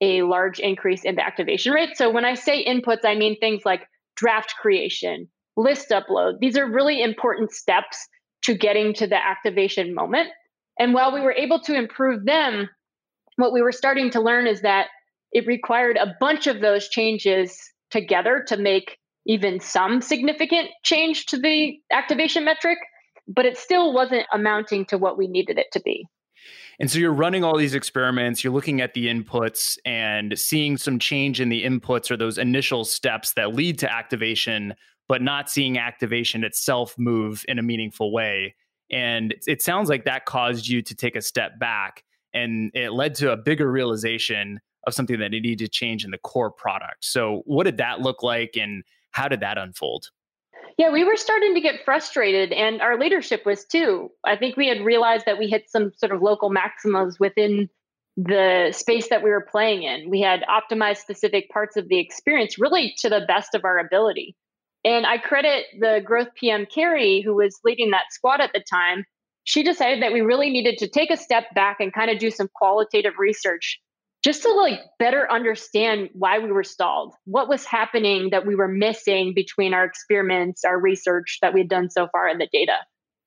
a 0.00 0.22
large 0.22 0.60
increase 0.60 1.04
in 1.04 1.16
the 1.16 1.26
activation 1.26 1.72
rate. 1.72 1.96
So 1.96 2.10
when 2.10 2.24
I 2.24 2.34
say 2.34 2.64
inputs, 2.64 3.04
I 3.04 3.16
mean 3.16 3.38
things 3.40 3.62
like 3.64 3.88
draft 4.16 4.54
creation, 4.60 5.28
list 5.56 5.90
upload. 5.90 6.38
These 6.40 6.56
are 6.56 6.70
really 6.70 7.02
important 7.02 7.52
steps 7.52 8.06
to 8.42 8.54
getting 8.54 8.94
to 8.94 9.06
the 9.06 9.16
activation 9.16 9.94
moment. 9.94 10.28
And 10.78 10.94
while 10.94 11.12
we 11.12 11.20
were 11.20 11.32
able 11.32 11.60
to 11.60 11.74
improve 11.74 12.24
them, 12.24 12.68
what 13.36 13.52
we 13.52 13.62
were 13.62 13.72
starting 13.72 14.10
to 14.10 14.20
learn 14.20 14.46
is 14.46 14.62
that 14.62 14.86
it 15.32 15.46
required 15.46 15.96
a 15.96 16.14
bunch 16.20 16.46
of 16.46 16.60
those 16.60 16.88
changes 16.88 17.58
together 17.90 18.44
to 18.48 18.56
make 18.56 18.98
even 19.26 19.60
some 19.60 20.00
significant 20.00 20.70
change 20.84 21.26
to 21.26 21.38
the 21.38 21.78
activation 21.92 22.44
metric, 22.44 22.78
but 23.26 23.44
it 23.44 23.58
still 23.58 23.92
wasn't 23.92 24.26
amounting 24.32 24.86
to 24.86 24.96
what 24.96 25.18
we 25.18 25.26
needed 25.26 25.58
it 25.58 25.66
to 25.72 25.80
be. 25.80 26.06
And 26.80 26.90
so 26.90 26.98
you're 26.98 27.12
running 27.12 27.42
all 27.42 27.56
these 27.56 27.74
experiments, 27.74 28.42
you're 28.42 28.52
looking 28.52 28.80
at 28.80 28.94
the 28.94 29.08
inputs 29.08 29.78
and 29.84 30.38
seeing 30.38 30.76
some 30.76 30.98
change 30.98 31.40
in 31.40 31.48
the 31.48 31.64
inputs 31.64 32.10
or 32.10 32.16
those 32.16 32.38
initial 32.38 32.84
steps 32.84 33.32
that 33.32 33.52
lead 33.52 33.80
to 33.80 33.92
activation, 33.92 34.74
but 35.08 35.20
not 35.20 35.50
seeing 35.50 35.76
activation 35.76 36.44
itself 36.44 36.94
move 36.96 37.44
in 37.48 37.58
a 37.58 37.62
meaningful 37.62 38.12
way. 38.12 38.54
And 38.90 39.34
it 39.46 39.62
sounds 39.62 39.88
like 39.88 40.04
that 40.04 40.24
caused 40.24 40.66
you 40.66 40.82
to 40.82 40.94
take 40.94 41.16
a 41.16 41.22
step 41.22 41.58
back 41.58 42.04
and 42.34 42.70
it 42.74 42.92
led 42.92 43.14
to 43.16 43.32
a 43.32 43.36
bigger 43.36 43.70
realization 43.70 44.60
of 44.86 44.94
something 44.94 45.18
that 45.18 45.30
needed 45.30 45.58
to 45.58 45.68
change 45.68 46.04
in 46.04 46.10
the 46.10 46.18
core 46.18 46.50
product. 46.50 47.04
So, 47.04 47.42
what 47.46 47.64
did 47.64 47.78
that 47.78 48.00
look 48.00 48.22
like 48.22 48.56
and 48.56 48.84
how 49.10 49.28
did 49.28 49.40
that 49.40 49.58
unfold? 49.58 50.10
Yeah, 50.78 50.92
we 50.92 51.04
were 51.04 51.16
starting 51.16 51.54
to 51.54 51.60
get 51.60 51.84
frustrated, 51.84 52.52
and 52.52 52.80
our 52.80 52.98
leadership 52.98 53.44
was 53.44 53.64
too. 53.64 54.10
I 54.24 54.36
think 54.36 54.56
we 54.56 54.68
had 54.68 54.80
realized 54.80 55.26
that 55.26 55.38
we 55.38 55.48
hit 55.48 55.68
some 55.68 55.92
sort 55.96 56.12
of 56.12 56.22
local 56.22 56.50
maximas 56.50 57.18
within 57.18 57.68
the 58.16 58.72
space 58.72 59.08
that 59.08 59.22
we 59.22 59.30
were 59.30 59.46
playing 59.50 59.82
in. 59.82 60.08
We 60.08 60.20
had 60.20 60.44
optimized 60.44 60.98
specific 60.98 61.50
parts 61.50 61.76
of 61.76 61.88
the 61.88 61.98
experience 61.98 62.58
really 62.58 62.94
to 62.98 63.08
the 63.08 63.24
best 63.26 63.54
of 63.54 63.64
our 63.64 63.78
ability. 63.78 64.36
And 64.84 65.04
I 65.06 65.18
credit 65.18 65.66
the 65.78 66.00
growth 66.04 66.28
PM, 66.34 66.66
Carrie, 66.66 67.20
who 67.20 67.34
was 67.34 67.58
leading 67.64 67.90
that 67.90 68.10
squad 68.10 68.40
at 68.40 68.52
the 68.52 68.62
time. 68.70 69.04
She 69.44 69.62
decided 69.62 70.02
that 70.02 70.12
we 70.12 70.20
really 70.20 70.50
needed 70.50 70.78
to 70.78 70.88
take 70.88 71.10
a 71.10 71.16
step 71.16 71.54
back 71.54 71.78
and 71.80 71.92
kind 71.92 72.10
of 72.10 72.18
do 72.18 72.30
some 72.30 72.48
qualitative 72.54 73.14
research 73.18 73.80
just 74.24 74.42
to 74.42 74.52
like 74.52 74.80
better 74.98 75.30
understand 75.30 76.10
why 76.12 76.38
we 76.38 76.50
were 76.50 76.64
stalled 76.64 77.14
what 77.24 77.48
was 77.48 77.64
happening 77.64 78.30
that 78.30 78.46
we 78.46 78.54
were 78.54 78.68
missing 78.68 79.32
between 79.34 79.74
our 79.74 79.84
experiments 79.84 80.64
our 80.64 80.78
research 80.78 81.38
that 81.40 81.54
we 81.54 81.60
had 81.60 81.68
done 81.68 81.90
so 81.90 82.08
far 82.10 82.28
in 82.28 82.38
the 82.38 82.48
data. 82.52 82.76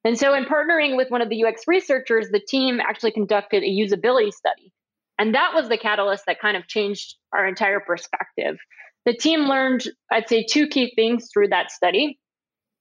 And 0.04 0.18
so 0.18 0.34
in 0.34 0.46
partnering 0.46 0.98
with 0.98 1.10
one 1.10 1.22
of 1.22 1.30
the 1.30 1.44
ux 1.46 1.64
researchers 1.68 2.30
the 2.30 2.42
team 2.46 2.80
actually 2.80 3.12
conducted 3.12 3.64
a 3.64 3.68
usability 3.68 4.32
study. 4.32 4.72
And 5.18 5.36
that 5.36 5.52
was 5.54 5.70
the 5.70 5.78
catalyst 5.78 6.26
that 6.28 6.42
kind 6.42 6.58
of 6.58 6.68
changed 6.68 7.16
our 7.34 7.48
entire 7.48 7.80
perspective 7.80 8.58
the 9.06 9.14
team 9.14 9.42
learned 9.42 9.84
i'd 10.12 10.30
say 10.30 10.44
two 10.44 10.68
key 10.68 10.92
things 10.96 11.30
through 11.32 11.48
that 11.48 11.72
study 11.72 12.20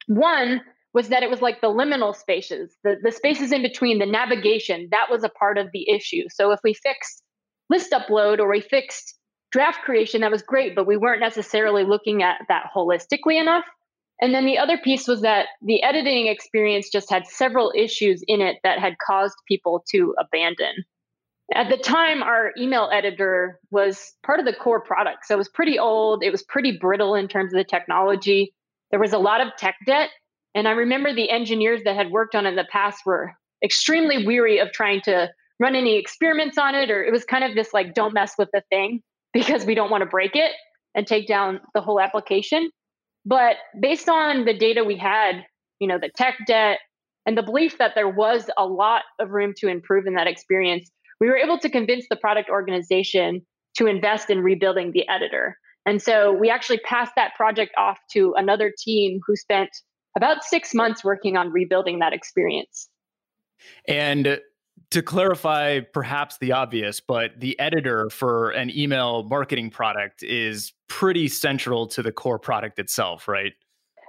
one 0.07 0.61
was 0.93 1.09
that 1.09 1.23
it 1.23 1.31
was 1.31 1.41
like 1.41 1.61
the 1.61 1.69
liminal 1.69 2.15
spaces 2.15 2.77
the, 2.85 2.97
the 3.03 3.13
spaces 3.13 3.53
in 3.53 3.63
between 3.63 3.99
the 3.99 4.07
navigation 4.07 4.89
that 4.91 5.07
was 5.11 5.25
a 5.25 5.29
part 5.29 5.59
of 5.59 5.69
the 5.73 5.89
issue 5.89 6.25
so 6.31 6.51
if 6.51 6.61
we 6.65 6.75
fixed 6.75 7.23
list 7.69 7.93
upload 7.93 8.39
or 8.39 8.51
we 8.51 8.61
fixed 8.61 9.17
draft 9.51 9.81
creation, 9.83 10.21
that 10.21 10.31
was 10.31 10.43
great, 10.43 10.75
but 10.75 10.87
we 10.87 10.97
weren't 10.97 11.21
necessarily 11.21 11.85
looking 11.85 12.23
at 12.23 12.41
that 12.49 12.71
holistically 12.75 13.41
enough. 13.41 13.65
And 14.21 14.35
then 14.35 14.45
the 14.45 14.59
other 14.59 14.79
piece 14.79 15.09
was 15.09 15.23
that 15.23 15.47
the 15.63 15.83
editing 15.83 16.27
experience 16.27 16.91
just 16.91 17.11
had 17.11 17.27
several 17.27 17.73
issues 17.75 18.23
in 18.27 18.41
it 18.41 18.59
that 18.65 18.79
had 18.79 18.97
caused 19.05 19.37
people 19.49 19.83
to 19.91 20.15
abandon. 20.19 20.85
At 21.53 21.69
the 21.69 21.77
time, 21.77 22.23
our 22.23 22.53
email 22.57 22.89
editor 22.93 23.59
was 23.71 24.13
part 24.25 24.39
of 24.39 24.47
the 24.47 24.53
core 24.53 24.81
product. 24.81 25.27
So 25.27 25.35
it 25.35 25.39
was 25.39 25.49
pretty 25.49 25.79
old. 25.79 26.23
It 26.23 26.31
was 26.31 26.45
pretty 26.45 26.79
brittle 26.79 27.15
in 27.15 27.27
terms 27.27 27.53
of 27.53 27.59
the 27.59 27.65
technology. 27.65 28.55
There 28.91 29.01
was 29.01 29.13
a 29.13 29.19
lot 29.19 29.41
of 29.41 29.49
tech 29.57 29.77
debt. 29.85 30.11
And 30.55 30.69
I 30.69 30.73
remember 30.73 31.13
the 31.13 31.31
engineers 31.31 31.81
that 31.85 31.97
had 31.97 32.11
worked 32.11 32.35
on 32.35 32.47
it 32.47 32.51
in 32.51 32.57
the 32.57 32.67
past 32.71 33.03
were 33.05 33.33
extremely 33.65 34.25
weary 34.25 34.59
of 34.59 34.73
trying 34.73 35.01
to 35.03 35.31
run 35.59 35.75
any 35.75 35.97
experiments 35.97 36.57
on 36.57 36.75
it, 36.75 36.91
or 36.91 37.05
it 37.05 37.13
was 37.13 37.25
kind 37.25 37.45
of 37.45 37.55
this 37.55 37.73
like, 37.75 37.95
don't 37.95 38.15
mess 38.15 38.35
with 38.39 38.49
the 38.53 38.63
thing 38.71 39.03
because 39.33 39.65
we 39.65 39.75
don't 39.75 39.91
want 39.91 40.03
to 40.03 40.09
break 40.09 40.35
it 40.35 40.53
and 40.95 41.07
take 41.07 41.27
down 41.27 41.61
the 41.75 41.81
whole 41.81 42.01
application. 42.01 42.71
But 43.25 43.57
based 43.81 44.09
on 44.09 44.45
the 44.45 44.57
data 44.57 44.83
we 44.83 44.97
had, 44.97 45.45
you 45.79 45.87
know, 45.87 45.99
the 45.99 46.11
tech 46.17 46.39
debt 46.47 46.79
and 47.27 47.37
the 47.37 47.43
belief 47.43 47.79
that 47.79 47.93
there 47.95 48.09
was 48.09 48.49
a 48.57 48.65
lot 48.65 49.03
of 49.19 49.31
room 49.31 49.53
to 49.59 49.69
improve 49.69 50.07
in 50.07 50.15
that 50.15 50.27
experience, 50.27 50.91
we 51.21 51.29
were 51.29 51.37
able 51.37 51.59
to 51.59 51.69
convince 51.69 52.07
the 52.09 52.17
product 52.17 52.49
organization 52.51 53.47
to 53.77 53.87
invest 53.87 54.31
in 54.31 54.41
rebuilding 54.41 54.93
the 54.93 55.09
editor. 55.09 55.57
And 55.87 56.03
so 56.03 56.33
we 56.33 56.51
actually 56.51 56.79
passed 56.79 57.13
that 57.17 57.35
project 57.37 57.73
off 57.79 57.99
to 58.13 58.35
another 58.37 58.73
team 58.77 59.21
who 59.27 59.37
spent 59.37 59.71
about 60.17 60.45
six 60.45 60.75
months 60.75 61.05
working 61.05 61.37
on 61.37 61.53
rebuilding 61.53 62.01
that 62.01 62.13
experience. 62.13 62.89
And 63.87 64.41
to 64.91 65.03
clarify 65.03 65.81
perhaps 65.81 66.39
the 66.39 66.53
obvious, 66.53 67.01
but 67.01 67.39
the 67.39 67.59
editor 67.61 68.11
for 68.11 68.51
an 68.51 68.77
email 68.77 69.23
marketing 69.25 69.71
product 69.71 70.23
is 70.23 70.73
pretty 70.89 71.29
central 71.29 71.87
to 71.89 72.03
the 72.03 72.11
core 72.11 72.39
product 72.39 72.79
itself, 72.79 73.29
right? 73.29 73.53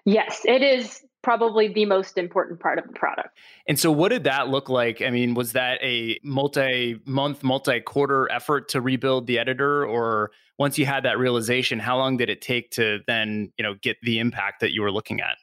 Yes, 0.05 0.41
it 0.45 0.63
is 0.63 1.03
probably 1.23 1.67
the 1.67 1.85
most 1.85 2.17
important 2.17 2.59
part 2.59 2.79
of 2.79 2.87
the 2.87 2.93
product. 2.93 3.37
And 3.67 3.79
so, 3.79 3.91
what 3.91 4.09
did 4.09 4.23
that 4.25 4.49
look 4.49 4.69
like? 4.69 5.01
I 5.01 5.09
mean, 5.09 5.33
was 5.33 5.53
that 5.53 5.79
a 5.83 6.19
multi 6.23 6.99
month, 7.05 7.43
multi 7.43 7.79
quarter 7.79 8.31
effort 8.31 8.69
to 8.69 8.81
rebuild 8.81 9.27
the 9.27 9.39
editor? 9.39 9.85
Or 9.85 10.31
once 10.57 10.77
you 10.77 10.85
had 10.85 11.03
that 11.03 11.17
realization, 11.17 11.79
how 11.79 11.97
long 11.97 12.17
did 12.17 12.29
it 12.29 12.41
take 12.41 12.71
to 12.71 12.99
then, 13.07 13.51
you 13.57 13.63
know, 13.63 13.75
get 13.81 13.97
the 14.01 14.19
impact 14.19 14.61
that 14.61 14.73
you 14.73 14.81
were 14.81 14.91
looking 14.91 15.21
at? 15.21 15.37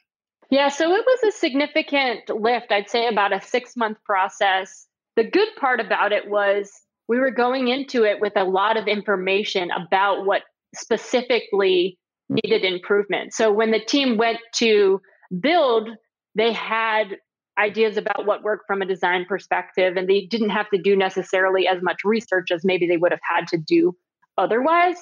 Yeah, 0.49 0.69
so 0.69 0.91
it 0.93 1.05
was 1.05 1.33
a 1.33 1.37
significant 1.37 2.29
lift. 2.29 2.71
I'd 2.71 2.89
say 2.89 3.07
about 3.07 3.33
a 3.33 3.41
six 3.41 3.75
month 3.75 3.97
process 4.03 4.87
the 5.19 5.29
good 5.29 5.49
part 5.59 5.81
about 5.81 6.13
it 6.13 6.29
was 6.29 6.71
we 7.09 7.19
were 7.19 7.29
going 7.29 7.67
into 7.67 8.05
it 8.05 8.21
with 8.21 8.31
a 8.37 8.45
lot 8.45 8.77
of 8.77 8.87
information 8.87 9.69
about 9.69 10.25
what 10.25 10.43
specifically 10.73 11.97
needed 12.29 12.63
improvement. 12.63 13.33
So 13.33 13.51
when 13.51 13.71
the 13.71 13.81
team 13.81 14.15
went 14.15 14.39
to 14.55 15.01
build, 15.39 15.89
they 16.35 16.53
had 16.53 17.17
ideas 17.57 17.97
about 17.97 18.25
what 18.25 18.43
worked 18.43 18.65
from 18.67 18.81
a 18.81 18.85
design 18.85 19.25
perspective, 19.27 19.97
and 19.97 20.07
they 20.07 20.25
didn't 20.25 20.49
have 20.49 20.69
to 20.69 20.81
do 20.81 20.95
necessarily 20.95 21.67
as 21.67 21.81
much 21.81 22.03
research 22.05 22.51
as 22.51 22.63
maybe 22.63 22.87
they 22.87 22.97
would 22.97 23.11
have 23.11 23.19
had 23.23 23.47
to 23.47 23.57
do 23.57 23.95
otherwise. 24.37 24.95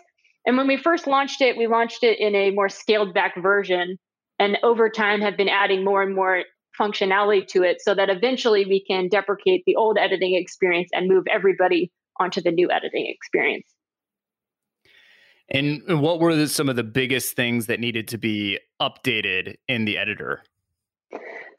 And 0.45 0.57
when 0.57 0.67
we 0.67 0.77
first 0.77 1.07
launched 1.07 1.41
it, 1.41 1.57
we 1.57 1.67
launched 1.67 2.03
it 2.03 2.19
in 2.19 2.33
a 2.35 2.51
more 2.51 2.69
scaled 2.69 3.13
back 3.13 3.35
version. 3.35 3.97
And 4.39 4.57
over 4.63 4.89
time, 4.89 5.21
have 5.21 5.37
been 5.37 5.49
adding 5.49 5.83
more 5.83 6.01
and 6.01 6.15
more 6.15 6.43
functionality 6.79 7.45
to 7.47 7.63
it 7.63 7.81
so 7.81 7.93
that 7.95 8.09
eventually 8.09 8.65
we 8.65 8.83
can 8.83 9.09
deprecate 9.09 9.63
the 9.65 9.75
old 9.75 9.97
editing 9.97 10.35
experience 10.35 10.89
and 10.93 11.07
move 11.07 11.25
everybody 11.31 11.91
onto 12.19 12.41
the 12.41 12.51
new 12.51 12.71
editing 12.71 13.07
experience. 13.07 13.67
And 15.49 16.01
what 16.01 16.19
were 16.19 16.35
the, 16.35 16.47
some 16.47 16.67
of 16.67 16.75
the 16.75 16.83
biggest 16.83 17.35
things 17.35 17.67
that 17.67 17.79
needed 17.79 18.07
to 18.09 18.17
be 18.17 18.59
updated 18.81 19.55
in 19.67 19.85
the 19.85 19.97
editor? 19.97 20.43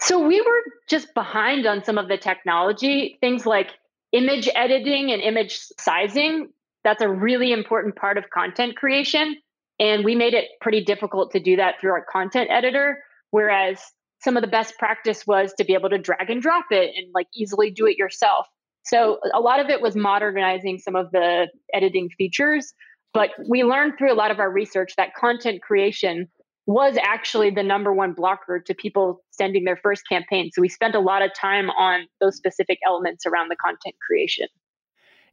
So 0.01 0.27
we 0.27 0.41
were 0.41 0.63
just 0.89 1.13
behind 1.15 1.67
on 1.67 1.83
some 1.83 1.99
of 1.99 2.09
the 2.09 2.19
technology, 2.19 3.19
things 3.21 3.47
like 3.47 3.71
image 4.13 4.49
editing 4.55 5.11
and 5.11 5.23
image 5.23 5.59
sizing. 5.81 6.51
That's 6.85 7.03
a 7.03 7.09
really 7.09 7.53
important 7.53 7.97
part 7.97 8.19
of 8.19 8.31
content 8.31 8.77
creation. 8.77 9.37
And 9.81 10.05
we 10.05 10.15
made 10.15 10.35
it 10.35 10.47
pretty 10.61 10.85
difficult 10.85 11.33
to 11.33 11.41
do 11.41 11.57
that 11.57 11.81
through 11.81 11.93
our 11.93 12.05
content 12.05 12.49
editor. 12.51 13.03
Whereas 13.31 13.81
some 14.21 14.37
of 14.37 14.43
the 14.43 14.49
best 14.49 14.79
practice 14.79 15.27
was 15.27 15.53
to 15.55 15.65
be 15.65 15.75
able 15.75 15.91
to 15.91 15.99
drag 15.99 16.31
and 16.31 16.43
drop 16.43 16.67
it 16.71 16.93
and 16.97 17.13
like 17.15 17.27
easily 17.35 17.71
do 17.71 17.87
it 17.87 17.97
yourself. 17.97 18.47
So 18.85 19.19
a 19.35 19.41
lot 19.41 19.61
of 19.61 19.69
it 19.69 19.81
was 19.81 19.95
modernizing 19.95 20.79
some 20.79 20.97
of 20.97 21.11
the 21.11 21.49
editing 21.75 22.09
features, 22.17 22.73
but 23.15 23.31
we 23.49 23.65
learned 23.65 23.95
through 23.99 24.13
a 24.13 24.15
lot 24.15 24.31
of 24.31 24.39
our 24.39 24.51
research 24.51 24.95
that 24.97 25.15
content 25.15 25.63
creation 25.63 26.29
was 26.67 26.99
actually 27.01 27.49
the 27.51 27.63
number 27.63 27.95
one 27.95 28.13
blocker 28.13 28.61
to 28.61 28.75
people 28.75 29.25
sending 29.31 29.65
their 29.65 29.79
first 29.83 30.03
campaign. 30.07 30.51
So 30.53 30.61
we 30.61 30.69
spent 30.69 30.95
a 30.95 31.01
lot 31.01 31.23
of 31.23 31.31
time 31.35 31.71
on 31.71 32.07
those 32.21 32.37
specific 32.37 32.79
elements 32.87 33.25
around 33.25 33.49
the 33.49 33.57
content 33.57 33.95
creation. 34.07 34.49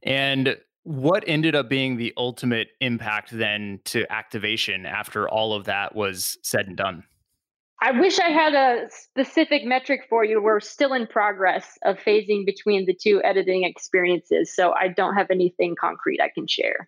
And 0.01 0.57
what 0.83 1.25
ended 1.27 1.53
up 1.53 1.67
being 1.67 1.97
the 1.97 2.13
ultimate 2.15 2.69
impact 2.79 3.31
then 3.31 3.81
to 3.85 4.09
activation 4.09 4.85
after 4.85 5.27
all 5.27 5.53
of 5.53 5.65
that 5.65 5.93
was 5.93 6.38
said 6.41 6.67
and 6.67 6.77
done? 6.77 7.03
I 7.81 7.91
wish 7.91 8.17
I 8.19 8.29
had 8.29 8.53
a 8.53 8.88
specific 8.89 9.65
metric 9.65 10.05
for 10.09 10.23
you. 10.23 10.41
We're 10.41 10.61
still 10.61 10.93
in 10.93 11.05
progress 11.05 11.77
of 11.83 11.97
phasing 11.97 12.45
between 12.45 12.85
the 12.85 12.95
two 12.95 13.21
editing 13.23 13.63
experiences. 13.65 14.55
So 14.55 14.71
I 14.71 14.88
don't 14.88 15.15
have 15.15 15.27
anything 15.29 15.75
concrete 15.79 16.21
I 16.21 16.29
can 16.33 16.47
share. 16.47 16.88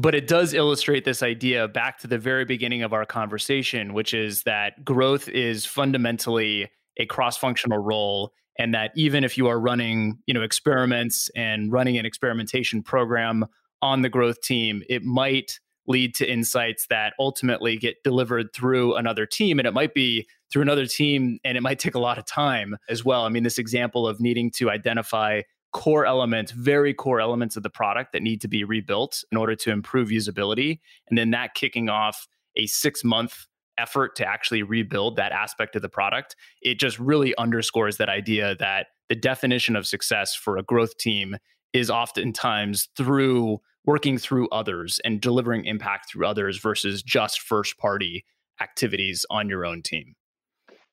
But 0.00 0.14
it 0.14 0.26
does 0.26 0.54
illustrate 0.54 1.04
this 1.04 1.22
idea 1.22 1.68
back 1.68 1.98
to 1.98 2.06
the 2.06 2.16
very 2.16 2.46
beginning 2.46 2.82
of 2.82 2.94
our 2.94 3.04
conversation, 3.04 3.92
which 3.92 4.14
is 4.14 4.44
that 4.44 4.82
growth 4.82 5.28
is 5.28 5.66
fundamentally 5.66 6.70
a 6.96 7.04
cross-functional 7.04 7.76
role 7.76 8.32
and 8.58 8.72
that 8.72 8.92
even 8.96 9.24
if 9.24 9.36
you 9.36 9.46
are 9.48 9.60
running, 9.60 10.18
you 10.24 10.32
know, 10.32 10.40
experiments 10.40 11.28
and 11.36 11.70
running 11.70 11.98
an 11.98 12.06
experimentation 12.06 12.82
program 12.82 13.44
on 13.82 14.00
the 14.00 14.08
growth 14.08 14.40
team, 14.40 14.82
it 14.88 15.02
might 15.04 15.60
lead 15.86 16.14
to 16.14 16.30
insights 16.30 16.86
that 16.88 17.12
ultimately 17.18 17.76
get 17.76 18.02
delivered 18.02 18.54
through 18.54 18.96
another 18.96 19.26
team. 19.26 19.58
And 19.58 19.68
it 19.68 19.74
might 19.74 19.92
be 19.92 20.26
through 20.50 20.62
another 20.62 20.86
team 20.86 21.38
and 21.44 21.58
it 21.58 21.60
might 21.60 21.78
take 21.78 21.94
a 21.94 22.00
lot 22.00 22.16
of 22.16 22.24
time 22.24 22.74
as 22.88 23.04
well. 23.04 23.26
I 23.26 23.28
mean, 23.28 23.42
this 23.42 23.58
example 23.58 24.08
of 24.08 24.18
needing 24.18 24.50
to 24.52 24.70
identify 24.70 25.42
core 25.72 26.04
elements, 26.04 26.52
very 26.52 26.92
core 26.92 27.20
elements 27.20 27.56
of 27.56 27.62
the 27.62 27.70
product 27.70 28.12
that 28.12 28.22
need 28.22 28.40
to 28.40 28.48
be 28.48 28.64
rebuilt 28.64 29.24
in 29.30 29.38
order 29.38 29.54
to 29.54 29.70
improve 29.70 30.08
usability. 30.08 30.80
And 31.08 31.16
then 31.16 31.30
that 31.30 31.54
kicking 31.54 31.88
off 31.88 32.26
a 32.56 32.66
six 32.66 33.04
month 33.04 33.46
effort 33.78 34.14
to 34.16 34.26
actually 34.26 34.62
rebuild 34.62 35.16
that 35.16 35.32
aspect 35.32 35.76
of 35.76 35.82
the 35.82 35.88
product, 35.88 36.36
it 36.62 36.78
just 36.78 36.98
really 36.98 37.36
underscores 37.36 37.96
that 37.96 38.08
idea 38.08 38.56
that 38.56 38.88
the 39.08 39.14
definition 39.14 39.76
of 39.76 39.86
success 39.86 40.34
for 40.34 40.56
a 40.56 40.62
growth 40.62 40.96
team 40.98 41.36
is 41.72 41.90
oftentimes 41.90 42.88
through 42.96 43.58
working 43.84 44.18
through 44.18 44.48
others 44.50 45.00
and 45.04 45.20
delivering 45.20 45.64
impact 45.64 46.10
through 46.10 46.26
others 46.26 46.58
versus 46.58 47.02
just 47.02 47.40
first 47.40 47.78
party 47.78 48.24
activities 48.60 49.24
on 49.30 49.48
your 49.48 49.64
own 49.64 49.82
team. 49.82 50.14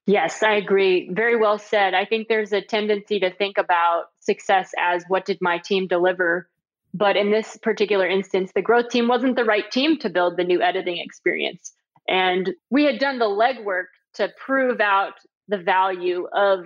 Yes, 0.08 0.44
I 0.44 0.56
agree. 0.56 1.10
Very 1.14 1.38
well 1.38 1.60
said. 1.60 1.96
I 1.96 2.06
think 2.06 2.30
there's 2.30 2.54
a 2.54 2.62
tendency 2.62 3.20
to 3.22 3.32
think 3.34 3.60
about 3.60 4.06
success 4.22 4.72
as 4.80 5.06
what 5.10 5.26
did 5.26 5.40
my 5.42 5.60
team 5.60 5.88
deliver 5.88 6.50
But 6.96 7.18
in 7.18 7.32
this 7.32 7.58
particular 7.58 8.08
instance, 8.08 8.52
the 8.56 8.64
growth 8.64 8.90
team 8.90 9.08
wasn't 9.08 9.38
the 9.38 9.46
right 9.46 9.72
team 9.72 10.00
to 10.00 10.10
build 10.10 10.38
the 10.38 10.46
new 10.46 10.62
editing 10.64 10.98
experience. 10.98 11.74
And 12.10 12.54
we 12.72 12.86
had 12.86 13.00
done 13.00 13.20
the 13.20 13.28
legwork 13.28 13.88
to 14.16 14.34
prove 14.46 14.82
out 14.82 15.14
the 15.50 15.60
value 15.60 16.28
of 16.36 16.66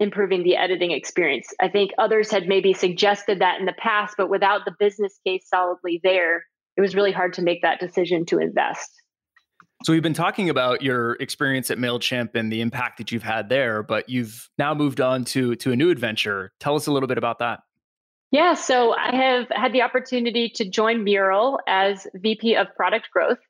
improving 0.00 0.44
the 0.44 0.56
editing 0.56 0.92
experience. 0.92 1.48
I 1.60 1.68
think 1.70 1.92
others 1.98 2.30
had 2.30 2.48
maybe 2.48 2.74
suggested 2.74 3.40
that 3.40 3.60
in 3.60 3.66
the 3.66 3.74
past, 3.74 4.16
but 4.18 4.30
without 4.30 4.62
the 4.66 4.74
business 4.78 5.18
case 5.26 5.48
solidly 5.48 6.00
there, 6.04 6.46
it 6.76 6.82
was 6.82 6.94
really 6.96 7.12
hard 7.12 7.34
to 7.34 7.42
make 7.42 7.62
that 7.62 7.80
decision 7.80 8.26
to 8.26 8.38
invest. 8.40 9.01
So 9.84 9.92
we've 9.92 10.02
been 10.02 10.14
talking 10.14 10.48
about 10.48 10.82
your 10.82 11.14
experience 11.14 11.70
at 11.70 11.78
Mailchimp 11.78 12.36
and 12.36 12.52
the 12.52 12.60
impact 12.60 12.98
that 12.98 13.10
you've 13.10 13.24
had 13.24 13.48
there, 13.48 13.82
but 13.82 14.08
you've 14.08 14.48
now 14.56 14.74
moved 14.74 15.00
on 15.00 15.24
to 15.26 15.56
to 15.56 15.72
a 15.72 15.76
new 15.76 15.90
adventure. 15.90 16.52
Tell 16.60 16.76
us 16.76 16.86
a 16.86 16.92
little 16.92 17.08
bit 17.08 17.18
about 17.18 17.40
that. 17.40 17.60
Yeah, 18.30 18.54
so 18.54 18.94
I 18.94 19.14
have 19.14 19.48
had 19.50 19.72
the 19.72 19.82
opportunity 19.82 20.48
to 20.54 20.68
join 20.68 21.04
Mural 21.04 21.58
as 21.66 22.06
VP 22.14 22.56
of 22.56 22.68
Product 22.76 23.08
Growth. 23.12 23.40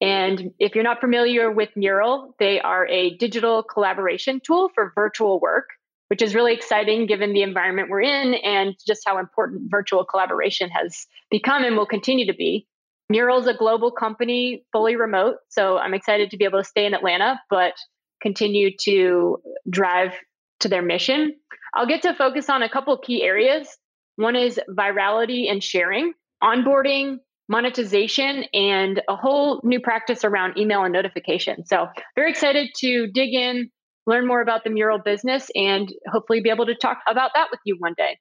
And 0.00 0.52
if 0.58 0.74
you're 0.74 0.84
not 0.84 1.00
familiar 1.00 1.50
with 1.50 1.70
Mural, 1.76 2.34
they 2.38 2.60
are 2.60 2.86
a 2.86 3.16
digital 3.16 3.62
collaboration 3.62 4.40
tool 4.44 4.70
for 4.74 4.92
virtual 4.94 5.40
work, 5.40 5.68
which 6.08 6.22
is 6.22 6.34
really 6.34 6.54
exciting 6.54 7.06
given 7.06 7.32
the 7.32 7.42
environment 7.42 7.90
we're 7.90 8.02
in 8.02 8.34
and 8.34 8.74
just 8.86 9.02
how 9.04 9.18
important 9.18 9.70
virtual 9.70 10.04
collaboration 10.04 10.70
has 10.70 11.06
become 11.30 11.64
and 11.64 11.76
will 11.76 11.86
continue 11.86 12.26
to 12.26 12.34
be. 12.34 12.66
Mural 13.12 13.38
is 13.40 13.46
a 13.46 13.52
global 13.52 13.90
company, 13.90 14.64
fully 14.72 14.96
remote. 14.96 15.36
So 15.50 15.76
I'm 15.76 15.92
excited 15.92 16.30
to 16.30 16.38
be 16.38 16.46
able 16.46 16.60
to 16.60 16.64
stay 16.64 16.86
in 16.86 16.94
Atlanta, 16.94 17.38
but 17.50 17.74
continue 18.22 18.70
to 18.84 19.36
drive 19.68 20.12
to 20.60 20.68
their 20.70 20.80
mission. 20.80 21.34
I'll 21.74 21.86
get 21.86 22.00
to 22.02 22.14
focus 22.14 22.48
on 22.48 22.62
a 22.62 22.70
couple 22.70 22.96
key 22.96 23.22
areas. 23.22 23.68
One 24.16 24.34
is 24.34 24.58
virality 24.70 25.50
and 25.50 25.62
sharing, 25.62 26.14
onboarding, 26.42 27.18
monetization, 27.50 28.44
and 28.54 29.02
a 29.06 29.16
whole 29.16 29.60
new 29.62 29.80
practice 29.80 30.24
around 30.24 30.56
email 30.56 30.82
and 30.82 30.92
notification. 30.94 31.66
So, 31.66 31.88
very 32.16 32.30
excited 32.30 32.70
to 32.78 33.08
dig 33.08 33.34
in, 33.34 33.70
learn 34.06 34.26
more 34.26 34.40
about 34.40 34.64
the 34.64 34.70
mural 34.70 34.98
business, 34.98 35.50
and 35.54 35.92
hopefully 36.10 36.40
be 36.40 36.48
able 36.48 36.64
to 36.64 36.74
talk 36.74 37.00
about 37.06 37.32
that 37.34 37.48
with 37.50 37.60
you 37.66 37.76
one 37.78 37.92
day. 37.94 38.16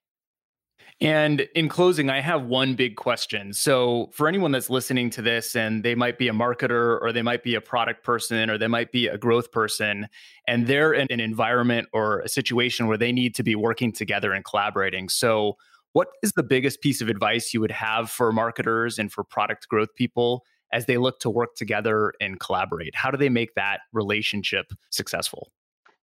And 1.01 1.47
in 1.55 1.67
closing, 1.67 2.11
I 2.11 2.21
have 2.21 2.43
one 2.43 2.75
big 2.75 2.95
question. 2.95 3.53
So, 3.53 4.11
for 4.13 4.27
anyone 4.27 4.51
that's 4.51 4.69
listening 4.69 5.09
to 5.11 5.23
this 5.23 5.55
and 5.55 5.81
they 5.83 5.95
might 5.95 6.19
be 6.19 6.27
a 6.27 6.31
marketer 6.31 7.01
or 7.01 7.11
they 7.11 7.23
might 7.23 7.41
be 7.41 7.55
a 7.55 7.61
product 7.61 8.03
person 8.03 8.51
or 8.51 8.59
they 8.59 8.67
might 8.67 8.91
be 8.91 9.07
a 9.07 9.17
growth 9.17 9.51
person, 9.51 10.07
and 10.47 10.67
they're 10.67 10.93
in 10.93 11.07
an 11.09 11.19
environment 11.19 11.87
or 11.91 12.19
a 12.19 12.29
situation 12.29 12.85
where 12.85 12.97
they 12.97 13.11
need 13.11 13.33
to 13.33 13.43
be 13.43 13.55
working 13.55 13.91
together 13.91 14.31
and 14.31 14.45
collaborating. 14.45 15.09
So, 15.09 15.57
what 15.93 16.09
is 16.21 16.33
the 16.33 16.43
biggest 16.43 16.81
piece 16.81 17.01
of 17.01 17.09
advice 17.09 17.51
you 17.51 17.61
would 17.61 17.71
have 17.71 18.11
for 18.11 18.31
marketers 18.31 18.99
and 18.99 19.11
for 19.11 19.23
product 19.23 19.67
growth 19.69 19.93
people 19.95 20.45
as 20.71 20.85
they 20.85 20.97
look 20.97 21.19
to 21.21 21.31
work 21.31 21.55
together 21.55 22.13
and 22.21 22.39
collaborate? 22.39 22.95
How 22.95 23.09
do 23.09 23.17
they 23.17 23.27
make 23.27 23.55
that 23.55 23.79
relationship 23.91 24.71
successful? 24.91 25.51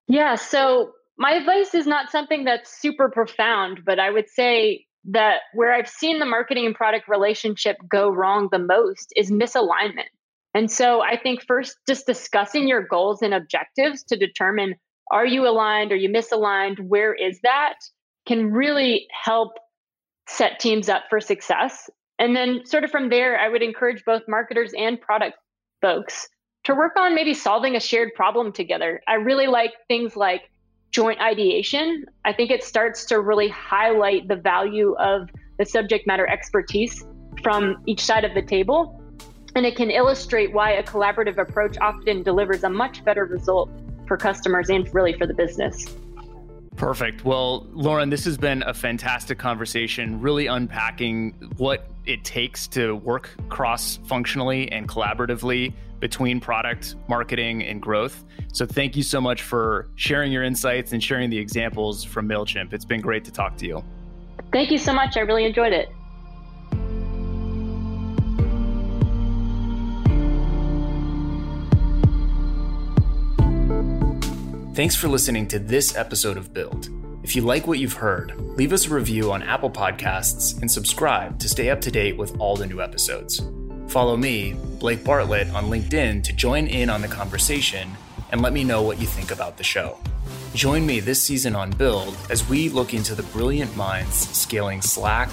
Yeah. 0.09 0.35
So, 0.35 0.91
my 1.19 1.33
advice 1.33 1.73
is 1.73 1.87
not 1.87 2.11
something 2.11 2.43
that's 2.43 2.81
super 2.81 3.09
profound, 3.09 3.85
but 3.85 4.01
I 4.01 4.11
would 4.11 4.29
say 4.29 4.87
that 5.05 5.41
where 5.55 5.73
I've 5.73 5.89
seen 5.89 6.19
the 6.19 6.27
marketing 6.27 6.67
and 6.67 6.75
product 6.75 7.09
relationship 7.09 7.77
go 7.89 8.11
wrong 8.11 8.49
the 8.51 8.59
most 8.59 9.13
is 9.17 9.31
misalignment. 9.31 10.11
And 10.55 10.71
so 10.71 11.01
I 11.01 11.17
think 11.17 11.43
first, 11.47 11.77
just 11.87 12.07
discussing 12.07 12.69
your 12.69 12.83
goals 12.83 13.23
and 13.23 13.35
objectives 13.35 14.03
to 14.05 14.17
determine 14.17 14.75
are 15.11 15.27
you 15.27 15.47
aligned, 15.47 15.93
are 15.93 15.97
you 15.97 16.09
misaligned, 16.09 16.81
where 16.81 17.15
is 17.15 17.41
that, 17.43 17.77
can 18.27 18.53
really 18.53 19.07
help 19.13 19.53
set 20.29 20.61
teams 20.61 20.89
up 20.89 21.05
for 21.09 21.21
success. 21.21 21.89
And 22.19 22.35
then, 22.35 22.67
sort 22.67 22.85
of 22.85 22.91
from 22.91 23.09
there, 23.09 23.39
I 23.39 23.49
would 23.49 23.63
encourage 23.63 24.05
both 24.05 24.23
marketers 24.29 24.73
and 24.77 25.01
product 25.01 25.39
folks 25.81 26.29
to 26.65 26.75
work 26.75 26.97
on 26.99 27.15
maybe 27.15 27.35
solving 27.35 27.77
a 27.77 27.81
shared 27.81 28.11
problem 28.15 28.53
together. 28.53 29.01
I 29.07 29.15
really 29.15 29.47
like 29.47 29.73
things 29.87 30.17
like 30.17 30.51
joint 30.91 31.21
ideation, 31.21 32.07
I 32.25 32.33
think 32.33 32.51
it 32.51 32.65
starts 32.65 33.05
to 33.07 33.21
really 33.21 33.49
highlight 33.49 34.29
the 34.29 34.37
value 34.37 34.95
of 34.99 35.29
the 35.59 35.65
subject 35.65 36.07
matter 36.07 36.27
expertise 36.27 37.05
from 37.43 37.77
each 37.87 38.05
side 38.05 38.25
of 38.25 38.35
the 38.35 38.43
table. 38.43 39.03
And 39.55 39.67
it 39.67 39.77
can 39.77 39.91
illustrate 39.91 40.53
why 40.53 40.73
a 40.73 40.83
collaborative 40.83 41.39
approach 41.39 41.77
often 41.81 42.23
delivers 42.23 42.65
a 42.65 42.71
much 42.71 43.05
better 43.05 43.25
result 43.25 43.71
for 44.07 44.17
customers 44.17 44.71
and 44.71 44.93
really 44.95 45.13
for 45.13 45.27
the 45.27 45.35
business. 45.35 45.95
Perfect. 46.77 47.25
Well, 47.25 47.67
Lauren, 47.73 48.09
this 48.09 48.25
has 48.25 48.39
been 48.39 48.63
a 48.63 48.73
fantastic 48.73 49.37
conversation, 49.37 50.21
really 50.21 50.47
unpacking 50.47 51.35
what 51.57 51.91
it 52.07 52.25
takes 52.25 52.69
to 52.69 52.95
work 52.97 53.31
cross 53.49 53.99
functionally 54.07 54.71
and 54.71 54.89
collaboratively 54.89 55.73
between 56.01 56.41
product, 56.41 56.97
marketing, 57.09 57.63
and 57.65 57.81
growth. 57.81 58.25
So, 58.53 58.67
thank 58.67 58.97
you 58.97 59.03
so 59.03 59.21
much 59.21 59.43
for 59.43 59.91
sharing 59.95 60.33
your 60.33 60.43
insights 60.43 60.93
and 60.93 61.03
sharing 61.03 61.31
the 61.31 61.39
examples 61.39 62.05
from 62.05 62.29
MailChimp. 62.29 62.73
It's 62.73 62.85
been 62.85 63.01
great 63.01 63.25
to 63.25 63.33
talk 63.33 63.57
to 63.59 63.67
you. 63.67 63.85
Thank 64.53 64.71
you 64.71 64.79
so 64.79 64.93
much. 64.93 65.17
I 65.17 65.21
really 65.21 65.45
enjoyed 65.45 65.73
it. 65.73 65.89
Thanks 74.79 74.95
for 74.95 75.09
listening 75.09 75.49
to 75.49 75.59
this 75.59 75.97
episode 75.97 76.37
of 76.37 76.55
Build. 76.55 76.89
If 77.25 77.35
you 77.35 77.43
like 77.43 77.67
what 77.67 77.81
you've 77.81 77.95
heard, 77.95 78.33
leave 78.57 78.73
us 78.73 78.87
a 78.87 78.95
review 78.95 79.33
on 79.33 79.43
Apple 79.43 79.71
Podcasts 79.71 80.61
and 80.61 80.71
subscribe 80.71 81.41
to 81.41 81.49
stay 81.49 81.69
up 81.69 81.81
to 81.81 81.91
date 81.91 82.17
with 82.17 82.39
all 82.39 82.55
the 82.55 82.65
new 82.65 82.81
episodes. 82.81 83.43
Follow 83.89 84.19
me, 84.19 84.55
Blake 84.79 85.03
Bartlett, 85.03 85.49
on 85.55 85.65
LinkedIn 85.71 86.23
to 86.25 86.33
join 86.35 86.67
in 86.67 86.91
on 86.91 87.01
the 87.01 87.09
conversation 87.09 87.89
and 88.31 88.43
let 88.43 88.53
me 88.53 88.63
know 88.63 88.83
what 88.83 89.01
you 89.01 89.07
think 89.07 89.31
about 89.31 89.57
the 89.57 89.65
show. 89.65 89.99
Join 90.55 90.85
me 90.85 91.01
this 91.01 91.23
season 91.23 91.57
on 91.57 91.71
Build 91.71 92.15
as 92.29 92.47
we 92.47 92.69
look 92.69 92.93
into 92.93 93.15
the 93.15 93.23
brilliant 93.25 93.75
minds 93.77 94.29
scaling 94.37 94.83
Slack, 94.83 95.31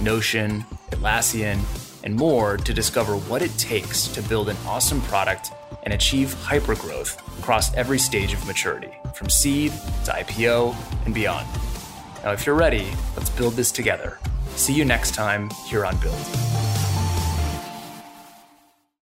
Notion, 0.00 0.64
Atlassian, 0.90 1.60
and 2.02 2.14
more 2.14 2.56
to 2.56 2.72
discover 2.72 3.14
what 3.14 3.42
it 3.42 3.54
takes 3.58 4.08
to 4.08 4.22
build 4.22 4.48
an 4.48 4.56
awesome 4.66 5.02
product 5.02 5.52
and 5.82 5.92
achieve 5.92 6.34
hypergrowth 6.36 7.18
across 7.38 7.74
every 7.74 7.98
stage 7.98 8.32
of 8.32 8.46
maturity, 8.46 8.92
from 9.14 9.28
seed 9.28 9.70
to 10.06 10.12
IPO 10.12 10.74
and 11.04 11.14
beyond. 11.14 11.46
Now, 12.24 12.32
if 12.32 12.46
you're 12.46 12.54
ready, 12.54 12.88
let's 13.16 13.30
build 13.30 13.52
this 13.52 13.70
together. 13.70 14.18
See 14.56 14.72
you 14.72 14.86
next 14.86 15.14
time 15.14 15.50
here 15.66 15.84
on 15.84 15.96
Build. 15.98 16.57